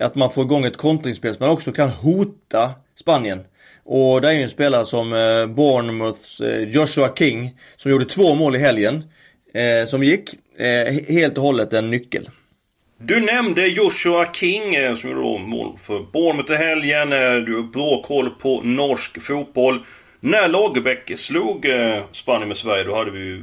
Att 0.00 0.14
man 0.14 0.30
får 0.30 0.44
igång 0.44 0.64
ett 0.64 0.76
kontringsspel 0.76 1.34
som 1.34 1.46
man 1.46 1.54
också 1.54 1.72
kan 1.72 1.90
hota 1.90 2.70
Spanien. 2.94 3.40
Och 3.84 4.20
det 4.20 4.28
är 4.28 4.32
ju 4.32 4.42
en 4.42 4.48
spelare 4.48 4.84
som 4.84 5.12
eh, 5.12 5.46
Bournemouths 5.46 6.40
eh, 6.40 6.68
Joshua 6.68 7.14
King 7.14 7.50
som 7.76 7.90
gjorde 7.90 8.04
två 8.04 8.34
mål 8.34 8.56
i 8.56 8.58
helgen. 8.58 9.04
Eh, 9.54 9.86
som 9.86 10.02
gick. 10.02 10.30
Eh, 10.58 11.14
helt 11.14 11.38
och 11.38 11.44
hållet 11.44 11.72
en 11.72 11.90
nyckel. 11.90 12.30
Du 12.98 13.20
nämnde 13.20 13.66
Joshua 13.66 14.32
King 14.32 14.74
eh, 14.74 14.94
som 14.94 15.10
gjorde 15.10 15.38
mål 15.42 15.78
för 15.78 16.06
Bournemouth 16.12 16.52
i 16.52 16.56
helgen. 16.56 17.12
Eh, 17.12 17.34
du 17.34 17.56
har 17.56 17.62
bra 17.62 18.02
koll 18.02 18.30
på 18.30 18.60
norsk 18.62 19.22
fotboll. 19.22 19.84
När 20.20 20.48
Lagerbäck 20.48 21.18
slog 21.18 21.66
eh, 21.66 22.02
Spanien 22.12 22.48
med 22.48 22.56
Sverige 22.56 22.84
då 22.84 22.94
hade 22.96 23.10
vi 23.10 23.18
ju 23.18 23.42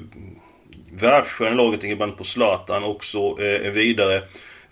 världsstjärnan 0.91 1.57
laget 1.57 1.83
ibland 1.83 2.17
på 2.17 2.23
Zlatan 2.23 2.83
också 2.83 3.43
eh, 3.43 3.71
vidare. 3.71 4.21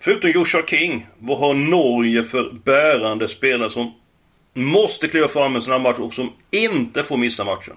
Förutom 0.00 0.30
Joshua 0.30 0.62
King, 0.66 1.06
vad 1.18 1.38
har 1.38 1.54
Norge 1.54 2.22
för 2.22 2.52
bärande 2.64 3.28
spelare 3.28 3.70
som 3.70 3.94
måste 4.64 5.08
kliva 5.08 5.28
fram 5.28 5.56
en 5.56 5.62
sån 5.62 5.72
här 5.72 5.80
match 5.80 5.98
och 5.98 6.14
som 6.14 6.32
inte 6.50 7.02
får 7.02 7.16
missa 7.16 7.44
matchen? 7.44 7.74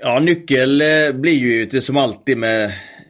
Ja, 0.00 0.20
nyckel 0.20 0.80
eh, 0.80 1.12
blir 1.12 1.32
ju 1.32 1.66
det 1.66 1.80
som 1.80 1.96
alltid 1.96 2.38
med 2.38 2.64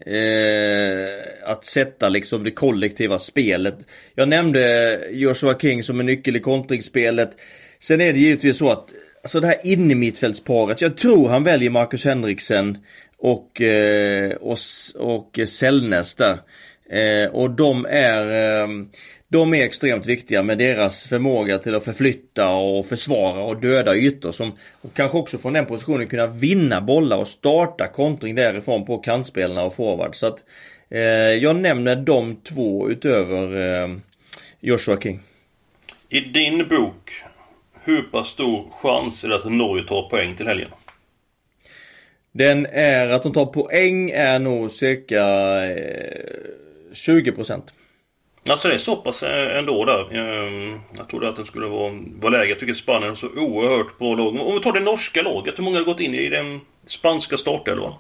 eh, 0.07 1.51
att 1.51 1.65
sätta 1.65 2.09
liksom 2.09 2.45
det 2.45 2.51
kollektiva 2.51 3.19
spelet. 3.19 3.79
Jag 4.15 4.29
nämnde 4.29 5.01
Joshua 5.11 5.59
King 5.59 5.83
som 5.83 6.01
en 6.01 6.07
nyckel 6.07 6.37
i 6.37 6.41
kontringsspelet. 6.41 7.31
Sen 7.81 8.01
är 8.01 8.13
det 8.13 8.19
givetvis 8.19 8.59
så 8.59 8.71
att 8.71 8.89
Alltså 9.23 9.41
det 9.41 9.47
här 9.47 9.61
innermittfältsparet. 9.67 10.81
Jag 10.81 10.97
tror 10.97 11.29
han 11.29 11.45
väljer 11.45 11.71
Marcus 11.71 12.05
Henriksen 12.05 12.79
och, 13.19 13.61
eh, 13.61 14.33
och, 14.33 14.59
och 14.97 15.39
Sällnäs 15.49 16.15
där. 16.15 16.39
Eh, 16.91 17.31
och 17.31 17.51
de 17.51 17.87
är 17.87 18.27
eh, 18.63 18.69
de 19.31 19.55
är 19.55 19.65
extremt 19.65 20.07
viktiga 20.07 20.43
med 20.43 20.59
deras 20.59 21.07
förmåga 21.07 21.59
till 21.59 21.75
att 21.75 21.85
förflytta 21.85 22.49
och 22.49 22.87
försvara 22.87 23.43
och 23.43 23.61
döda 23.61 23.95
ytor 23.97 24.33
som 24.33 24.53
och 24.81 24.95
kanske 24.95 25.19
också 25.19 25.39
från 25.39 25.53
den 25.53 25.67
positionen 25.67 26.09
kunna 26.09 26.27
vinna 26.27 26.81
bollar 26.81 27.17
och 27.17 27.29
starta 27.29 27.87
kontring 27.87 28.35
därifrån 28.35 28.87
på 28.87 28.99
kantspelarna 28.99 29.63
och 29.63 29.75
forward. 29.75 30.15
Så 30.15 30.27
att 30.27 30.39
eh, 30.91 31.01
jag 31.35 31.57
nämner 31.57 31.97
de 31.97 32.37
två 32.37 32.91
utöver 32.91 33.73
eh, 33.83 33.97
Joshua 34.61 35.01
King. 35.01 35.21
I 36.09 36.21
din 36.21 36.69
bok, 36.69 37.13
hur 37.85 38.03
pass 38.03 38.29
stor 38.29 38.71
chans 38.71 39.25
är 39.25 39.29
det 39.29 39.37
att 39.37 39.53
Norge 39.53 39.85
tar 39.85 40.09
poäng 40.09 40.37
till 40.37 40.47
helgen? 40.47 40.71
Den 42.33 42.67
är 42.67 43.09
att 43.09 43.23
de 43.23 43.33
tar 43.33 43.47
poäng 43.47 44.11
är 44.11 44.39
nog 44.39 44.71
cirka 44.71 45.25
eh, 45.67 46.58
20 46.93 47.33
procent. 47.33 47.73
Alltså 48.49 48.69
det 48.69 48.75
är 48.75 48.79
så 48.79 48.97
pass 48.97 49.23
eh, 49.23 49.59
ändå 49.59 49.85
där. 49.85 50.17
Ehm, 50.17 50.81
jag 50.97 51.09
trodde 51.09 51.29
att 51.29 51.37
den 51.37 51.47
skulle 51.47 51.67
vara, 51.67 51.93
vara 52.21 52.33
lägre. 52.33 52.49
Jag 52.49 52.59
tycker 52.59 52.75
Spanien 52.75 53.09
har 53.09 53.15
så 53.15 53.29
oerhört 53.29 53.99
bra 53.99 54.15
lag. 54.15 54.41
Om 54.41 54.55
vi 54.55 54.61
tar 54.61 54.73
det 54.73 54.81
norska 54.81 55.23
laget. 55.23 55.59
Hur 55.59 55.65
många 55.65 55.79
har 55.79 55.85
gått 55.85 56.01
in 56.01 56.15
i 56.15 56.29
den 56.29 56.61
spanska 56.87 57.37
startelvan? 57.37 57.95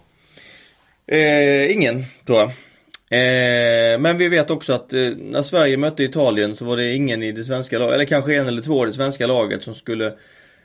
Eh, 1.06 1.72
ingen, 1.72 2.04
tror 2.26 2.38
jag. 2.38 2.48
Eh, 3.10 3.98
men 3.98 4.18
vi 4.18 4.28
vet 4.28 4.50
också 4.50 4.72
att 4.72 4.92
eh, 4.92 5.10
när 5.18 5.42
Sverige 5.42 5.76
mötte 5.76 6.02
Italien 6.02 6.56
så 6.56 6.64
var 6.64 6.76
det 6.76 6.94
ingen 6.94 7.22
i 7.22 7.32
det 7.32 7.44
svenska 7.44 7.78
laget, 7.78 7.94
eller 7.94 8.04
kanske 8.04 8.36
en 8.36 8.48
eller 8.48 8.62
två 8.62 8.84
i 8.84 8.86
det 8.86 8.94
svenska 8.94 9.26
laget 9.26 9.62
som 9.62 9.74
skulle 9.74 10.12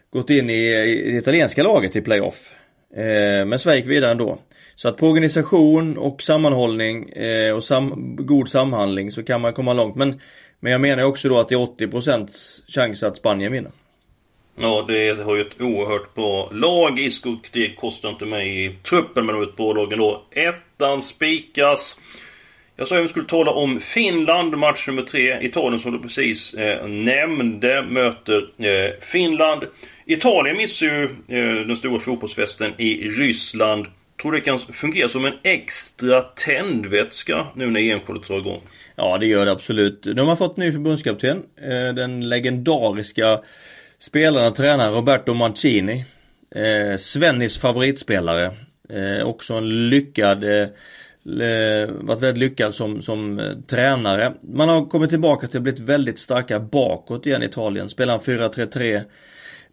gått 0.10 0.30
in 0.30 0.50
i, 0.50 0.74
i 0.84 1.12
det 1.12 1.18
italienska 1.18 1.64
laget 1.64 1.96
i 1.96 2.02
playoff. 2.02 2.52
Eh, 2.96 3.46
men 3.46 3.60
Sverige 3.60 3.80
gick 3.80 3.90
vidare 3.90 4.12
ändå. 4.12 4.40
Så 4.76 4.90
att 4.90 4.98
på 4.98 5.08
organisation 5.08 5.98
och 5.98 6.22
sammanhållning 6.22 7.10
eh, 7.10 7.54
och 7.56 7.64
sam 7.64 8.16
god 8.20 8.50
samhandling 8.50 9.12
så 9.12 9.24
kan 9.24 9.42
man 9.42 9.54
komma 9.54 9.74
långt. 9.74 9.96
Men, 9.96 10.22
men 10.60 10.72
jag 10.72 10.82
menar 10.82 11.04
också 11.04 11.30
då 11.30 11.40
att 11.40 11.50
det 11.50 11.56
är 11.56 11.60
80% 11.60 12.28
chans 12.68 13.04
att 13.04 13.18
Spanien 13.18 13.52
vinner. 13.52 13.72
Ja, 14.56 14.86
det 14.88 15.24
har 15.24 15.36
ju 15.36 15.42
ett 15.42 15.62
oerhört 15.62 16.14
bra 16.14 16.50
lag. 16.52 17.00
Isco 17.00 17.38
det 17.52 17.76
kostar 17.76 18.10
inte 18.10 18.26
mig 18.26 18.66
i 18.66 18.76
truppen, 18.84 19.26
men 19.26 19.36
de 19.36 19.40
har 19.42 19.50
ett 19.50 19.56
bra 19.56 19.74
lag 19.74 19.94
ändå. 19.94 20.24
Ettan 20.32 21.02
spikas. 21.02 22.00
Jag 22.76 22.88
sa 22.88 22.98
att 22.98 23.04
vi 23.04 23.08
skulle 23.08 23.26
tala 23.26 23.52
om 23.52 23.80
Finland, 23.80 24.58
match 24.58 24.88
nummer 24.88 25.02
tre. 25.02 25.46
Italien 25.46 25.80
som 25.80 25.92
du 25.92 26.00
precis 26.00 26.54
eh, 26.54 26.88
nämnde 26.88 27.86
möter 27.90 28.66
eh, 28.66 28.92
Finland. 29.02 29.64
Italien 30.06 30.58
missar 30.58 30.86
ju 30.86 31.04
eh, 31.04 31.68
den 31.68 31.76
stora 31.76 32.00
fotbollsfesten 32.00 32.74
i 32.78 33.10
Ryssland. 33.10 33.86
Tror 34.22 34.32
det 34.32 34.42
kan 34.42 34.60
fungera 34.60 35.10
som 35.10 35.26
en 35.26 35.34
extra 35.44 36.22
tändvätska 36.22 37.48
nu 37.56 37.68
när 37.68 37.80
EM-kvalet 37.80 38.28
drar 38.28 38.38
igång? 38.38 38.62
Ja, 38.96 39.18
det 39.18 39.26
gör 39.26 39.46
det 39.46 39.52
absolut. 39.52 40.06
Nu 40.06 40.22
har 40.22 40.26
man 40.26 40.38
fått 40.38 40.58
ny 40.58 40.72
förbundskapten. 40.72 41.44
Eh, 41.58 41.96
den 41.96 42.30
legendariska 42.30 43.42
spelaren 44.00 44.48
och 44.48 44.56
tränaren 44.56 44.94
Roberto 44.94 45.34
Mancini. 45.34 46.06
Eh, 46.56 46.98
Svennis 46.98 47.60
favoritspelare. 47.60 48.52
Eh, 48.90 49.28
också 49.28 49.54
en 49.54 49.90
lyckad 49.90 50.44
eh, 50.44 50.68
varit 51.90 52.22
väldigt 52.22 52.38
lyckad 52.38 52.76
som, 52.76 53.02
som 53.02 53.40
eh, 53.40 53.58
tränare. 53.68 54.34
Man 54.42 54.70
har 54.70 54.86
kommit 54.86 55.10
tillbaka 55.10 55.48
till 55.48 55.58
att 55.58 55.64
blivit 55.64 55.80
väldigt 55.80 56.20
starka 56.20 56.60
bakåt 56.60 57.26
igen 57.26 57.44
i 57.44 57.46
Italien. 57.46 57.90
Spelar 57.90 58.18
4-3-3 58.18 59.04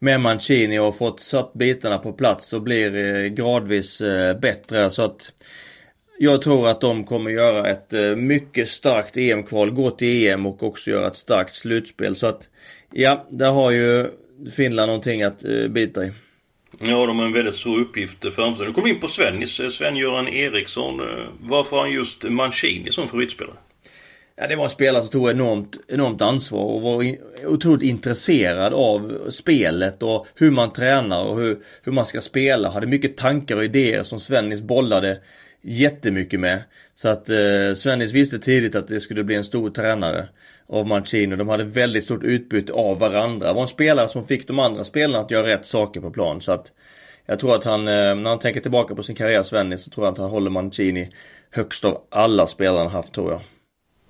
med 0.03 0.21
Mancini 0.21 0.79
och 0.79 0.99
fått 0.99 1.21
satt 1.21 1.53
bitarna 1.53 1.99
på 1.99 2.13
plats 2.13 2.53
och 2.53 2.63
blir 2.63 2.97
eh, 2.97 3.29
gradvis 3.29 4.01
eh, 4.01 4.39
bättre. 4.39 4.91
Så 4.91 5.05
att 5.05 5.33
jag 6.19 6.43
tror 6.43 6.69
att 6.69 6.81
de 6.81 7.05
kommer 7.05 7.31
göra 7.31 7.71
ett 7.71 7.93
eh, 7.93 8.17
mycket 8.17 8.69
starkt 8.69 9.17
EM-kval, 9.17 9.71
gå 9.71 9.91
till 9.91 10.27
EM 10.27 10.47
och 10.47 10.63
också 10.63 10.91
göra 10.91 11.07
ett 11.07 11.17
starkt 11.17 11.55
slutspel. 11.55 12.17
Så 12.17 12.27
att 12.27 12.49
ja, 12.93 13.27
där 13.31 13.51
har 13.51 13.71
ju 13.71 14.11
Finland 14.57 14.89
någonting 14.89 15.23
att 15.23 15.41
bita 15.71 16.05
i. 16.05 16.13
Ja, 16.79 17.07
de 17.07 17.19
har 17.19 17.27
en 17.27 17.33
väldigt 17.33 17.55
stor 17.55 17.81
uppgift 17.81 18.35
framför 18.35 18.57
sig. 18.57 18.67
Nu 18.67 18.73
kommer 18.73 18.89
vi 18.89 18.95
in 18.95 19.01
på 19.01 19.09
Svennis, 19.09 19.61
Sven-Göran 19.71 20.29
Eriksson. 20.29 21.01
Varför 21.41 21.77
har 21.77 21.85
han 21.85 21.93
just 21.93 22.25
Mancini 22.25 22.91
som 22.91 23.09
favoritspelare? 23.09 23.57
Ja, 24.41 24.47
det 24.47 24.57
var 24.57 24.65
en 24.65 24.71
spelare 24.71 25.03
som 25.03 25.11
tog 25.11 25.31
enormt, 25.31 25.79
enormt 25.89 26.23
ansvar 26.23 26.65
och 26.65 26.83
var 26.83 27.17
otroligt 27.47 27.83
intresserad 27.83 28.75
av 28.75 29.31
spelet 29.31 30.03
och 30.03 30.27
hur 30.35 30.51
man 30.51 30.73
tränar 30.73 31.25
och 31.25 31.41
hur, 31.41 31.59
hur 31.83 31.93
man 31.93 32.07
ska 32.07 32.21
spela. 32.21 32.71
Hade 32.71 32.87
mycket 32.87 33.17
tankar 33.17 33.57
och 33.57 33.65
idéer 33.65 34.03
som 34.03 34.21
Svennis 34.21 34.61
bollade 34.61 35.19
jättemycket 35.63 36.41
med. 36.41 36.63
Så 36.95 37.09
att 37.09 37.29
eh, 37.31 37.75
Svennis 37.77 38.13
visste 38.13 38.39
tidigt 38.39 38.75
att 38.75 38.89
det 38.89 39.01
skulle 39.01 39.25
bli 39.25 39.35
en 39.35 39.45
stor 39.45 39.71
tränare 39.71 40.29
av 40.67 40.87
Mancini. 40.87 41.37
De 41.37 41.49
hade 41.49 41.65
väldigt 41.65 42.05
stort 42.05 42.25
utbyte 42.25 42.73
av 42.73 42.99
varandra. 42.99 43.49
Det 43.49 43.55
var 43.55 43.63
en 43.63 43.69
spelare 43.69 44.09
som 44.09 44.27
fick 44.27 44.47
de 44.47 44.59
andra 44.59 44.85
spelarna 44.85 45.25
att 45.25 45.31
göra 45.31 45.47
rätt 45.47 45.67
saker 45.67 46.01
på 46.01 46.11
plan. 46.11 46.41
Så 46.41 46.53
att 46.53 46.73
jag 47.27 47.41
tror 47.41 47.55
att 47.55 47.65
han, 47.65 47.89
eh, 47.89 48.15
när 48.15 48.31
han 48.31 48.39
tänker 48.39 48.61
tillbaka 48.61 48.95
på 48.95 49.03
sin 49.03 49.17
karriär 49.17 49.43
Svennis, 49.43 49.83
så 49.83 49.91
tror 49.91 50.07
jag 50.07 50.13
att 50.13 50.19
han 50.19 50.31
håller 50.31 50.51
Mancini 50.51 51.11
högst 51.51 51.85
av 51.85 52.03
alla 52.11 52.47
spelare 52.47 52.79
han 52.79 52.93
haft 52.93 53.15
tror 53.15 53.33
jag. 53.33 53.41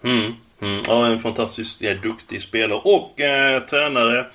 Mm, 0.05 0.33
mm. 0.61 0.83
Ja, 0.87 1.07
en 1.07 1.19
fantastiskt 1.19 1.81
ja, 1.81 1.95
duktig 1.95 2.43
spelare 2.43 2.81
och 2.85 3.21
eh, 3.21 3.63
tränare. 3.63 4.27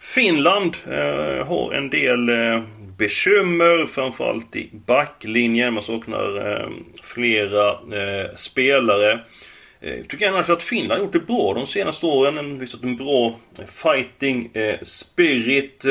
Finland 0.00 0.76
eh, 0.86 1.46
har 1.46 1.72
en 1.72 1.90
del 1.90 2.28
eh, 2.28 2.62
bekymmer, 2.98 3.86
framförallt 3.86 4.56
i 4.56 4.70
backlinjen. 4.72 5.74
Man 5.74 5.82
saknar 5.82 6.52
eh, 6.52 6.68
flera 7.02 7.70
eh, 7.70 8.34
spelare. 8.34 9.20
Eh, 9.80 9.94
jag 9.94 10.08
tycker 10.08 10.28
annars 10.28 10.50
att 10.50 10.62
Finland 10.62 10.98
har 11.00 11.06
gjort 11.06 11.12
det 11.12 11.26
bra 11.26 11.54
de 11.54 11.66
senaste 11.66 12.06
åren. 12.06 12.58
Visat 12.58 12.82
en 12.82 12.96
bra 12.96 13.38
eh, 13.58 13.66
fighting 13.66 14.50
eh, 14.54 14.80
spirit. 14.82 15.84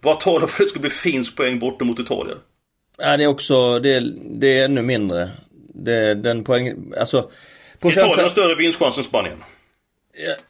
Vad 0.00 0.20
talar 0.20 0.46
för 0.46 0.62
att 0.62 0.66
det 0.66 0.70
ska 0.70 0.80
bli 0.80 0.90
finsk 0.90 1.36
poäng 1.36 1.58
borta 1.58 1.84
mot 1.84 1.98
Italien? 1.98 2.38
Ja, 2.98 3.16
det 3.16 3.24
är 3.24 3.28
också, 3.28 3.78
det, 3.78 4.00
det 4.24 4.58
är 4.58 4.64
ännu 4.64 4.82
mindre. 4.82 5.30
Det, 5.74 6.14
den 6.14 6.44
poäng, 6.44 6.92
alltså 6.98 7.30
Italien 7.84 8.18
har 8.18 8.28
större 8.28 8.54
vinstchans 8.54 8.98
än 8.98 9.04
Spanien. 9.04 9.36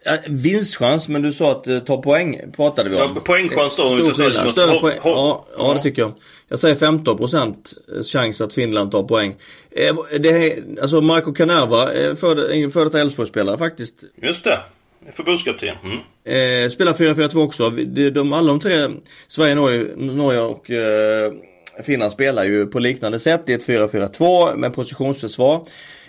Ja, 0.05 0.19
vinstchans, 0.27 1.09
men 1.09 1.23
du 1.23 1.33
sa 1.33 1.53
att 1.53 1.69
uh, 1.69 1.79
ta 1.81 2.03
poäng 2.03 2.41
pratade 2.57 2.91
vi 2.91 2.97
om. 2.97 3.13
Ja, 3.15 3.21
poängchans 3.25 3.77
då. 3.77 3.89
Stor 3.89 4.13
skillnad. 4.13 4.51
Större 4.51 4.81
poäng. 4.81 4.99
Ja, 5.05 5.47
ja, 5.59 5.75
det 5.75 5.83
tycker 5.83 6.03
jag. 6.03 6.13
Jag 6.49 6.59
säger 6.59 6.75
15% 6.75 8.03
chans 8.13 8.41
att 8.41 8.53
Finland 8.53 8.91
tar 8.91 9.03
poäng. 9.03 9.35
Eh, 9.71 9.95
det 10.19 10.29
är, 10.29 10.65
alltså 10.83 11.01
Marco 11.01 11.33
Canerva, 11.33 11.93
eh, 11.93 12.15
före 12.15 12.71
för 12.71 12.85
detta 12.85 13.01
Elfsborgsspelare 13.01 13.59
faktiskt. 13.59 13.97
Just 14.23 14.45
det. 14.45 14.61
Förbundskapten. 15.13 15.77
Mm. 15.85 16.65
Eh, 16.65 16.71
spelar 16.71 16.93
4-4-2 16.93 17.45
också. 17.45 17.71
De, 17.71 18.11
de, 18.11 18.33
alla 18.33 18.49
de 18.49 18.61
tre, 18.61 18.89
Sverige, 19.29 19.55
Norge, 19.55 19.97
Norge 19.97 20.41
och 20.41 20.71
eh, 20.71 21.33
Finland 21.85 22.13
spelar 22.13 22.45
ju 22.45 22.67
på 22.67 22.79
liknande 22.79 23.21
sätt. 23.21 23.43
Det 23.47 23.53
är 23.53 23.59
ett 23.59 23.93
4-4-2 23.93 24.57
med 24.57 24.75
positionsförsvar. 24.75 25.67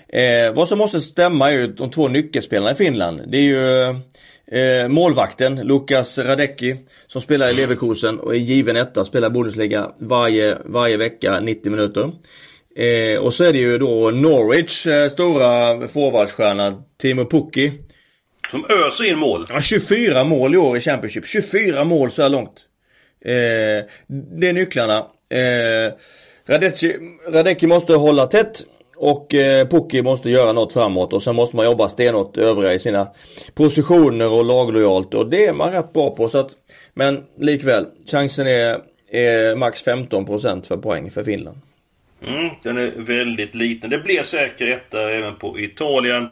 Eh, 0.10 0.54
vad 0.54 0.68
som 0.68 0.78
måste 0.78 1.02
stämma 1.02 1.50
är 1.50 1.54
ju 1.54 1.68
de 1.68 1.92
två 1.92 2.08
nyckelspelarna 2.08 2.72
i 2.72 2.76
Finland. 2.76 3.22
Det 3.28 3.38
är 3.38 3.42
ju 3.42 3.82
eh, 4.52 4.88
målvakten 4.88 5.56
Lukas 5.56 6.18
Radecki 6.18 6.78
som 7.08 7.22
spelar 7.22 7.48
i 7.48 7.50
mm. 7.50 7.62
Leverkusen 7.62 8.20
och 8.20 8.36
är 8.36 8.40
given 8.40 8.76
etta, 8.76 9.06
spelar 9.06 9.30
Bundesliga 9.30 9.92
varje, 10.00 10.58
varje 10.66 10.98
vecka 10.98 11.40
90 11.40 11.72
minuter. 11.72 12.12
Eh, 12.76 13.20
och 13.20 13.34
så 13.34 13.44
är 13.44 13.54
det 13.54 13.60
ju 13.60 13.78
då 13.78 14.12
Norwich 14.12 14.88
eh, 14.88 15.10
stora 15.10 15.88
forwardstjärna 15.88 16.84
Timo 17.02 17.26
Pukki. 17.26 17.72
Som 18.52 18.66
öser 18.70 19.04
in 19.04 19.18
mål. 19.18 19.48
Ja, 19.50 19.62
24 19.62 20.24
mål 20.24 20.54
i 20.54 20.58
år 20.58 20.78
i 20.78 20.82
Championship. 20.82 21.28
24 21.28 21.84
mål 21.84 22.12
så 22.12 22.22
här 22.22 22.30
långt. 22.30 22.60
Eh, 23.26 23.86
det 24.40 24.48
är 24.48 24.54
nycklarna. 24.54 24.98
Eh, 25.30 25.94
Radecki, 26.48 26.96
Radecki 27.28 27.68
måste 27.68 27.94
hålla 27.94 28.28
tätt. 28.28 28.64
Och 29.00 29.34
eh, 29.34 29.68
Pukki 29.68 30.02
måste 30.02 30.30
göra 30.30 30.54
något 30.54 30.74
framåt 30.74 31.14
och 31.14 31.24
sen 31.24 31.36
måste 31.36 31.56
man 31.56 31.66
jobba 31.66 31.88
stenhårt 31.88 32.38
övriga 32.38 32.74
i 32.74 32.80
sina 32.80 33.08
positioner 33.54 34.32
och 34.32 34.46
laglojalt 34.46 35.14
och 35.14 35.30
det 35.30 35.46
är 35.46 35.54
man 35.54 35.72
rätt 35.72 35.94
bra 35.94 36.16
på 36.16 36.30
så 36.30 36.38
att 36.38 36.52
Men 36.94 37.24
likväl, 37.38 37.86
chansen 38.08 38.48
är, 38.48 38.82
är 39.12 39.56
max 39.56 39.86
15% 39.86 40.68
för 40.68 40.78
poäng 40.78 41.12
för 41.12 41.24
Finland. 41.24 41.58
Mm, 42.22 42.50
den 42.64 42.78
är 42.78 42.92
väldigt 42.96 43.56
liten. 43.56 43.90
Det 43.90 43.98
blir 43.98 44.24
säkert 44.24 44.80
etta 44.80 45.12
även 45.12 45.36
på 45.36 45.60
Italien. 45.60 46.30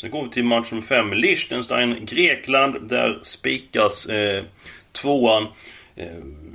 Sen 0.00 0.10
går 0.10 0.24
vi 0.24 0.30
till 0.30 0.44
match 0.44 0.70
nummer 0.70 0.86
5. 0.86 1.12
Liechtenstein, 1.12 2.06
Grekland. 2.06 2.88
Där 2.88 3.18
spikas 3.22 4.06
eh, 4.06 4.44
tvåan. 4.92 5.46
Eh, 5.96 6.06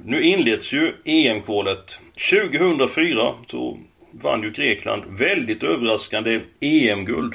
nu 0.06 0.24
inleds 0.24 0.74
ju 0.74 0.94
EM-kvalet. 1.06 2.00
2004 2.32 3.34
så 3.48 3.80
vann 4.22 4.44
ju 4.44 4.52
Grekland 4.52 5.04
väldigt 5.20 5.64
överraskande 5.64 6.42
EM-guld. 6.60 7.34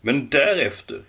Men 0.00 0.28
därefter, 0.28 1.00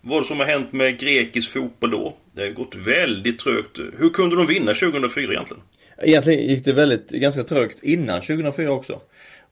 vad 0.00 0.26
som 0.26 0.38
har 0.38 0.46
hänt 0.46 0.72
med 0.72 0.98
grekisk 0.98 1.52
fotboll 1.52 1.90
då? 1.90 2.16
Det 2.32 2.42
har 2.42 2.50
gått 2.50 2.74
väldigt 2.74 3.38
trögt. 3.38 3.78
Hur 3.98 4.10
kunde 4.10 4.36
de 4.36 4.46
vinna 4.46 4.74
2004 4.74 5.32
egentligen? 5.32 5.62
Egentligen 6.02 6.48
gick 6.48 6.64
det 6.64 6.72
väldigt, 6.72 7.10
ganska 7.10 7.44
trögt 7.44 7.82
innan 7.82 8.20
2004 8.20 8.72
också. 8.72 9.00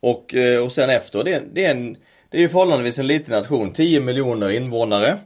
Och, 0.00 0.34
eh, 0.34 0.62
och 0.62 0.72
sen 0.72 0.90
efter. 0.90 1.24
Det, 1.24 1.42
det 1.52 1.64
är 1.64 1.70
en, 1.70 1.96
det 2.30 2.36
är 2.36 2.40
ju 2.40 2.48
förhållandevis 2.48 2.98
en 2.98 3.06
liten 3.06 3.40
nation, 3.40 3.72
10 3.72 4.00
miljoner 4.00 4.50
invånare. 4.50 5.18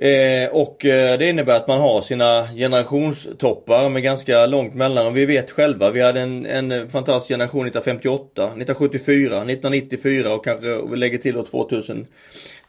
Eh, 0.00 0.48
och 0.50 0.84
eh, 0.84 1.18
det 1.18 1.28
innebär 1.28 1.56
att 1.56 1.68
man 1.68 1.80
har 1.80 2.00
sina 2.00 2.48
generationstoppar 2.48 3.88
med 3.88 4.02
ganska 4.02 4.46
långt 4.46 4.74
mellanrum. 4.74 5.14
Vi 5.14 5.26
vet 5.26 5.50
själva, 5.50 5.90
vi 5.90 6.02
hade 6.02 6.20
en, 6.20 6.46
en 6.46 6.90
fantastisk 6.90 7.28
generation 7.28 7.66
1958, 7.66 8.42
1974, 8.42 9.36
1994 9.36 10.34
och 10.34 10.44
kanske 10.44 10.80
vi 10.90 10.96
lägger 10.96 11.18
till 11.18 11.36
år 11.36 11.44
2000, 11.44 12.06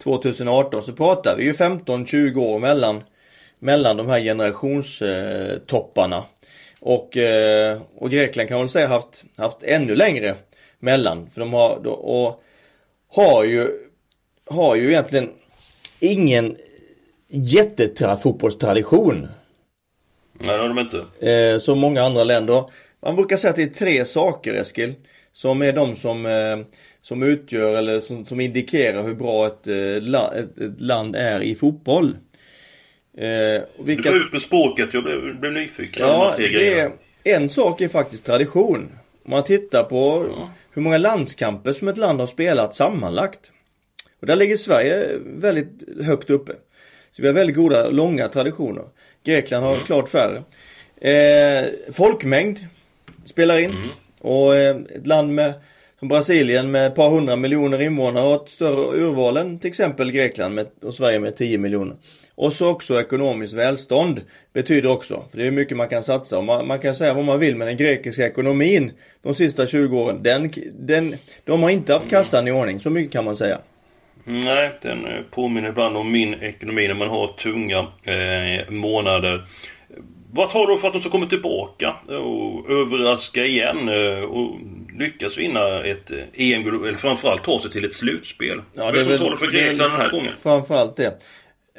2018 0.04 0.84
så 0.84 0.94
pratar 0.94 1.36
vi 1.38 1.44
ju 1.44 1.52
15-20 1.52 2.38
år 2.38 2.60
mellan, 2.60 3.04
mellan 3.60 3.98
de 3.98 4.10
här 4.10 4.20
generationstopparna. 4.20 6.24
Och, 6.80 7.18
eh, 7.18 7.82
och 7.96 8.12
Grekland 8.12 8.50
kan 8.50 8.58
man 8.58 8.70
säga 8.70 8.88
haft, 8.88 9.24
haft 9.38 9.64
ännu 9.64 9.96
längre 9.96 10.36
mellan. 10.80 11.30
För 11.30 11.40
de 11.40 11.54
har, 11.54 11.88
och 11.88 12.44
har 13.08 13.44
ju, 13.44 13.68
har 14.46 14.76
ju 14.76 14.90
egentligen 14.90 15.30
ingen 16.00 16.58
jättefotbollstradition. 17.30 19.28
Nej 20.34 20.56
det 20.58 20.62
har 20.62 20.70
de 20.70 20.80
inte. 20.80 21.06
Eh, 21.32 21.60
som 21.60 21.80
många 21.80 22.04
andra 22.04 22.24
länder. 22.24 22.64
Man 23.02 23.16
brukar 23.16 23.38
säga 23.38 23.50
att 23.50 23.56
det 23.56 23.64
är 23.64 23.68
tre 23.68 24.06
saker 24.06 24.54
Eskil. 24.54 24.94
Som 25.32 25.62
är 25.62 25.74
de 25.74 25.96
som, 25.96 26.26
eh, 26.26 26.58
som 27.02 27.24
utgör 27.24 27.76
eller 27.76 28.00
som, 28.00 28.26
som 28.26 28.40
indikerar 28.40 29.04
hur 29.04 29.16
bra 29.16 29.48
ett, 29.48 29.68
eh, 29.68 30.02
la, 30.02 30.36
ett, 30.36 30.58
ett, 30.58 30.82
land 30.82 31.16
är 31.16 31.42
i 31.42 31.56
fotboll. 31.56 32.18
Eh, 33.18 33.64
vilka... 33.80 34.12
Du 34.12 34.20
får 34.20 34.28
ut 34.28 34.34
med 34.34 34.42
språket, 34.42 34.90
jag 34.94 35.04
blev, 35.04 35.40
blev 35.40 35.54
nyfiken. 35.54 36.08
Ja, 36.08 36.34
de 36.38 36.48
det 36.48 36.80
är, 36.80 36.92
en 37.24 37.50
sak 37.50 37.82
är 37.82 37.90
faktiskt 37.90 38.26
tradition. 38.26 38.90
Om 39.26 39.32
man 39.32 39.44
tittar 39.44 39.84
på 39.84 40.26
ja. 40.30 40.50
hur 40.72 40.82
många 40.82 40.98
landskamper 40.98 41.74
som 41.74 41.88
ett 41.88 41.98
land 41.98 42.20
har 42.20 42.28
spelat 42.28 42.76
sammanlagt. 42.76 43.52
Och 44.22 44.28
där 44.28 44.36
ligger 44.36 44.58
Sverige 44.58 45.18
väldigt 45.26 46.04
högt 46.04 46.30
uppe. 46.30 46.54
Så 47.12 47.22
vi 47.22 47.28
har 47.28 47.36
väldigt 47.36 47.56
goda, 47.56 47.90
långa 47.90 48.28
traditioner. 48.28 48.84
Grekland 49.24 49.66
har 49.66 49.74
mm. 49.74 49.86
klart 49.86 50.10
färre. 50.10 50.44
Eh, 51.02 51.66
folkmängd 51.92 52.60
spelar 53.26 53.60
in. 53.60 53.72
Mm. 53.72 53.90
Och 54.22 54.56
eh, 54.56 54.76
ett 54.96 55.08
land 55.08 55.34
med 55.34 55.54
som 56.00 56.08
Brasilien 56.08 56.72
med 56.72 56.88
ett 56.88 56.96
par 56.96 57.10
hundra 57.10 57.36
miljoner 57.36 57.82
invånare 57.82 58.24
har 58.24 58.36
ett 58.36 58.50
större 58.50 58.98
urval 58.98 59.38
än 59.38 59.60
till 59.60 59.68
exempel 59.68 60.12
Grekland 60.12 60.56
med, 60.56 60.68
och 60.82 60.94
Sverige 60.94 61.20
med 61.20 61.38
10 61.38 61.58
miljoner. 61.58 61.96
Och 62.36 62.54
så 62.54 62.68
också 62.68 63.00
ekonomiskt 63.00 63.54
välstånd 63.54 64.22
betyder 64.54 64.92
också, 64.92 65.24
för 65.32 65.38
det 65.38 65.48
är 65.48 65.52
mycket 65.52 65.78
man 65.78 65.90
kan 65.90 66.04
satsa 66.04 66.38
och 66.38 66.44
man, 66.44 66.68
man, 66.68 66.80
kan 66.80 66.96
säga 66.96 67.14
vad 67.14 67.26
man 67.26 67.40
vill 67.40 67.56
med 67.56 67.68
den 67.68 67.78
grekiska 67.78 68.28
ekonomin 68.28 68.92
de 69.22 69.36
sista 69.36 69.68
20 69.68 70.00
åren. 70.00 70.24
Den, 70.24 70.52
den, 70.74 71.16
de 71.44 71.64
har 71.64 71.70
inte 71.70 71.94
haft 71.94 72.10
kassan 72.10 72.48
i 72.48 72.52
ordning, 72.52 72.80
så 72.80 72.90
mycket 72.90 73.14
kan 73.14 73.26
man 73.26 73.38
säga. 73.38 73.60
Nej, 74.30 74.72
den 74.82 75.06
eh, 75.06 75.22
påminner 75.32 75.70
ibland 75.70 75.98
om 75.98 76.12
min 76.12 76.34
ekonomi 76.34 76.88
när 76.88 76.96
man 76.96 77.10
har 77.10 77.28
tunga 77.28 77.80
eh, 78.04 78.70
månader. 78.70 79.46
Vad 80.32 80.50
tar 80.50 80.68
du 80.68 80.78
för 80.78 80.88
att 80.88 80.94
de 80.94 81.00
ska 81.00 81.10
komma 81.10 81.26
tillbaka 81.26 81.96
och 82.08 82.70
överraska 82.70 83.46
igen 83.46 83.90
eh, 83.90 84.24
och 84.24 84.56
lyckas 85.00 85.38
vinna 85.38 85.86
ett 85.86 86.12
EM-guld 86.34 86.88
eller 86.88 86.98
framförallt 86.98 87.44
ta 87.44 87.60
sig 87.60 87.72
till 87.72 87.86
ett 87.86 87.94
slutspel? 87.94 88.62
Ja, 88.74 88.84
Vad 88.84 88.96
är 88.96 89.00
det 89.00 89.04
som 89.04 89.18
talar 89.18 89.38
för 89.38 89.52
Grekland 89.52 89.92
den 89.92 90.02
här 90.02 90.10
gången? 90.10 90.34
Framförallt 90.42 90.96
det. 90.96 91.20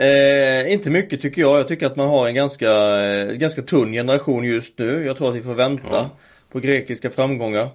Eh, 0.04 0.72
inte 0.72 0.90
mycket 0.90 1.22
tycker 1.22 1.40
jag. 1.42 1.58
Jag 1.58 1.68
tycker 1.68 1.86
att 1.86 1.96
man 1.96 2.08
har 2.08 2.28
en 2.28 2.34
ganska, 2.34 2.70
eh, 3.04 3.32
ganska 3.32 3.62
tunn 3.62 3.92
generation 3.92 4.44
just 4.44 4.78
nu. 4.78 5.04
Jag 5.06 5.16
tror 5.16 5.28
att 5.28 5.36
vi 5.36 5.42
får 5.42 5.54
vänta 5.54 5.88
ja. 5.90 6.10
på 6.52 6.60
grekiska 6.60 7.10
framgångar. 7.10 7.68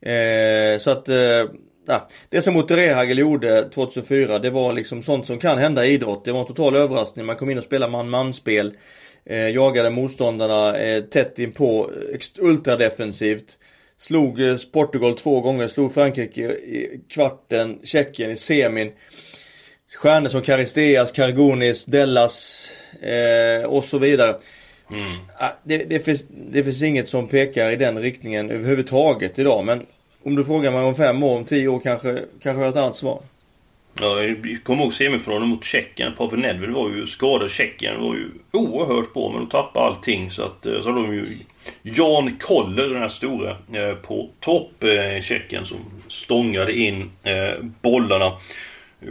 Eh, 0.00 0.78
så 0.78 0.90
att 0.90 1.08
det 2.28 2.42
som 2.42 2.62
Rehagel 2.62 3.18
gjorde 3.18 3.68
2004 3.68 4.38
det 4.38 4.50
var 4.50 4.72
liksom 4.72 5.02
sånt 5.02 5.26
som 5.26 5.38
kan 5.38 5.58
hända 5.58 5.86
i 5.86 5.90
idrott. 5.90 6.24
Det 6.24 6.32
var 6.32 6.40
en 6.40 6.46
total 6.46 6.76
överraskning. 6.76 7.26
Man 7.26 7.36
kom 7.36 7.50
in 7.50 7.58
och 7.58 7.64
spelade 7.64 7.92
man-man-spel. 7.92 8.72
Eh, 9.24 9.50
jagade 9.50 9.90
motståndarna 9.90 10.78
eh, 10.78 11.02
tätt 11.02 11.38
inpå, 11.38 11.90
eh, 12.12 12.44
ultradefensivt. 12.44 13.56
Slog 13.98 14.40
eh, 14.40 14.56
Portugal 14.72 15.16
två 15.16 15.40
gånger, 15.40 15.68
slog 15.68 15.94
Frankrike 15.94 16.40
i 16.42 17.00
kvarten, 17.08 17.78
Tjeckien 17.84 18.30
i 18.30 18.36
semin. 18.36 18.92
Stjärnor 19.96 20.28
som 20.28 20.42
Karisteas, 20.42 21.12
Kargonis, 21.12 21.84
Dellas 21.84 22.70
eh, 23.02 23.66
och 23.66 23.84
så 23.84 23.98
vidare. 23.98 24.38
Mm. 24.90 25.18
Det, 25.64 25.76
det, 25.76 26.00
finns, 26.00 26.24
det 26.28 26.64
finns 26.64 26.82
inget 26.82 27.08
som 27.08 27.28
pekar 27.28 27.70
i 27.70 27.76
den 27.76 27.98
riktningen 27.98 28.50
överhuvudtaget 28.50 29.38
idag 29.38 29.64
men 29.64 29.86
om 30.22 30.36
du 30.36 30.44
frågar 30.44 30.72
mig 30.72 30.80
om 30.80 30.94
fem 30.94 31.22
år, 31.22 31.36
om 31.36 31.44
tio 31.44 31.68
år 31.68 31.80
kanske, 31.80 32.12
kanske 32.42 32.48
jag 32.48 32.54
har 32.54 32.68
ett 32.68 32.76
annat 32.76 32.96
svar. 32.96 33.22
Ja, 34.00 34.22
jag 34.22 34.58
kommer 34.64 34.82
ihåg 34.82 34.94
semifinalen 34.94 35.48
mot 35.48 35.64
Tjeckien. 35.64 36.12
Pavel 36.16 36.40
Nedved 36.40 36.70
var 36.70 36.90
ju 36.90 37.06
skadad. 37.06 37.50
Tjeckien 37.50 38.00
var 38.00 38.14
ju 38.14 38.30
oerhört 38.52 39.14
bra 39.14 39.30
men 39.30 39.40
de 39.40 39.48
tappade 39.48 39.86
allting. 39.86 40.30
Så 40.30 40.42
att 40.42 40.66
eh, 40.66 40.80
så 40.80 40.92
hade 40.92 41.02
de 41.02 41.14
ju 41.14 41.38
Jan 41.82 42.36
Koller, 42.40 42.88
den 42.88 43.02
här 43.02 43.08
stora, 43.08 43.50
eh, 43.50 43.94
på 43.94 44.28
topp. 44.40 44.84
i 44.84 45.22
Tjeckien 45.24 45.64
som 45.64 45.78
stångade 46.08 46.78
in 46.78 47.10
bollarna 47.82 48.32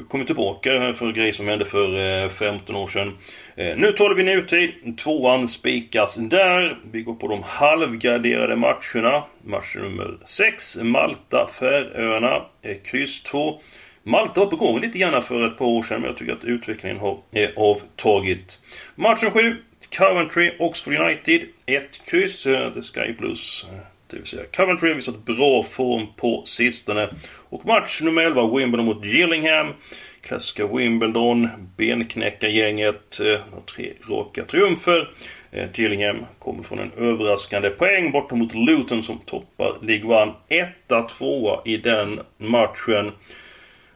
kommer 0.10 0.26
tillbaka 0.26 0.94
för 0.94 1.12
grejer 1.12 1.32
som 1.32 1.48
hände 1.48 1.66
för 1.66 2.24
eh, 2.24 2.30
15 2.30 2.76
år 2.76 2.88
sedan. 2.88 3.18
Eh, 3.56 3.78
nu 3.78 3.92
talar 3.92 4.16
vi 4.16 4.24
nutid. 4.24 4.98
Tvåan 4.98 5.48
spikas 5.48 6.16
där. 6.16 6.80
Vi 6.92 7.02
går 7.02 7.16
på 7.16 7.28
de 7.28 7.44
halvgarderade 7.46 8.56
matcherna. 8.56 9.24
Match 9.44 9.76
nummer 9.76 10.18
6. 10.26 10.78
Eh, 10.78 10.84
Malta, 10.84 11.48
Färöarna. 11.48 12.46
Kryss 12.86 13.24
2. 13.24 13.62
Malta 14.04 14.40
var 14.40 14.48
på 14.48 14.56
gång 14.56 14.80
lite 14.80 14.98
grann 14.98 15.24
för 15.24 15.48
ett 15.48 15.58
par 15.58 15.66
år 15.66 15.84
sedan 15.84 16.02
men 16.02 16.10
jag 16.10 16.18
tycker 16.18 16.34
att 16.34 16.44
utvecklingen 16.44 16.98
har 16.98 17.20
avtagit. 17.56 18.60
Matchen 18.96 19.32
7. 19.32 19.58
Coventry, 19.98 20.52
Oxford 20.60 20.94
United. 20.94 21.42
1 21.66 22.06
kryss. 22.06 22.44
The 22.44 22.82
Sky 22.82 23.14
Blues 23.18 23.66
det 24.08 24.18
vill 24.18 24.26
säga 24.26 24.44
Coventry 24.56 24.90
har 24.90 24.96
visat 24.96 25.26
bra 25.26 25.64
form 25.64 26.08
på 26.16 26.44
sistone. 26.46 27.10
Och 27.50 27.66
match 27.66 28.02
nummer 28.02 28.22
11, 28.22 28.58
Wimbledon 28.58 28.86
mot 28.86 29.06
Gillingham. 29.06 29.74
Klassiska 30.22 30.68
Wimbledon, 30.68 31.50
benknäckargänget. 31.78 33.20
Eh, 33.20 33.40
tre 33.76 33.94
raka 34.10 34.44
triumfer. 34.44 35.10
Eh, 35.52 35.70
Gillingham 35.74 36.26
kommer 36.40 36.64
från 36.64 36.80
en 36.80 36.92
överraskande 36.98 37.70
poäng 37.70 38.12
borta 38.12 38.36
mot 38.36 38.54
Luton 38.54 39.04
som 39.04 39.18
toppar 39.18 39.78
League 39.82 40.34
1. 40.48 40.68
1-2 40.88 41.62
i 41.66 41.78
den 41.78 42.20
matchen. 42.38 43.12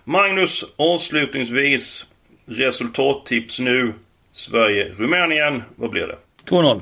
Magnus, 0.03 0.65
avslutningsvis 0.75 2.05
resultattips 2.45 3.59
nu. 3.59 3.93
Sverige-Rumänien, 4.31 5.63
vad 5.75 5.89
blir 5.89 6.07
det? 6.07 6.17
2-0. 6.49 6.81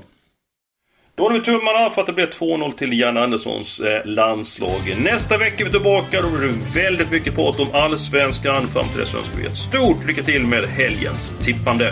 Då 1.15 1.23
håller 1.23 1.39
vi 1.39 1.45
tummarna 1.45 1.89
för 1.89 2.01
att 2.01 2.07
det 2.07 2.13
blir 2.13 2.27
2-0 2.27 2.73
till 2.73 2.99
Jan 2.99 3.17
Anderssons 3.17 3.79
eh, 3.79 4.05
landslag. 4.05 4.79
Nästa 5.03 5.37
vecka 5.37 5.55
är 5.59 5.65
vi 5.65 5.71
tillbaka. 5.71 6.21
Då 6.21 6.29
blir 6.29 6.47
det 6.47 6.81
väldigt 6.81 7.11
mycket 7.11 7.35
prat 7.35 7.59
om 7.59 7.67
Allsvenskan. 7.73 8.67
Fram 8.67 8.85
till 8.87 8.99
dess 8.99 9.15
önskar 9.15 9.37
vi 9.37 9.45
ett 9.45 9.57
stort 9.57 10.07
lycka 10.07 10.23
till 10.23 10.47
med 10.47 10.63
helgens 10.63 11.45
tippande. 11.45 11.91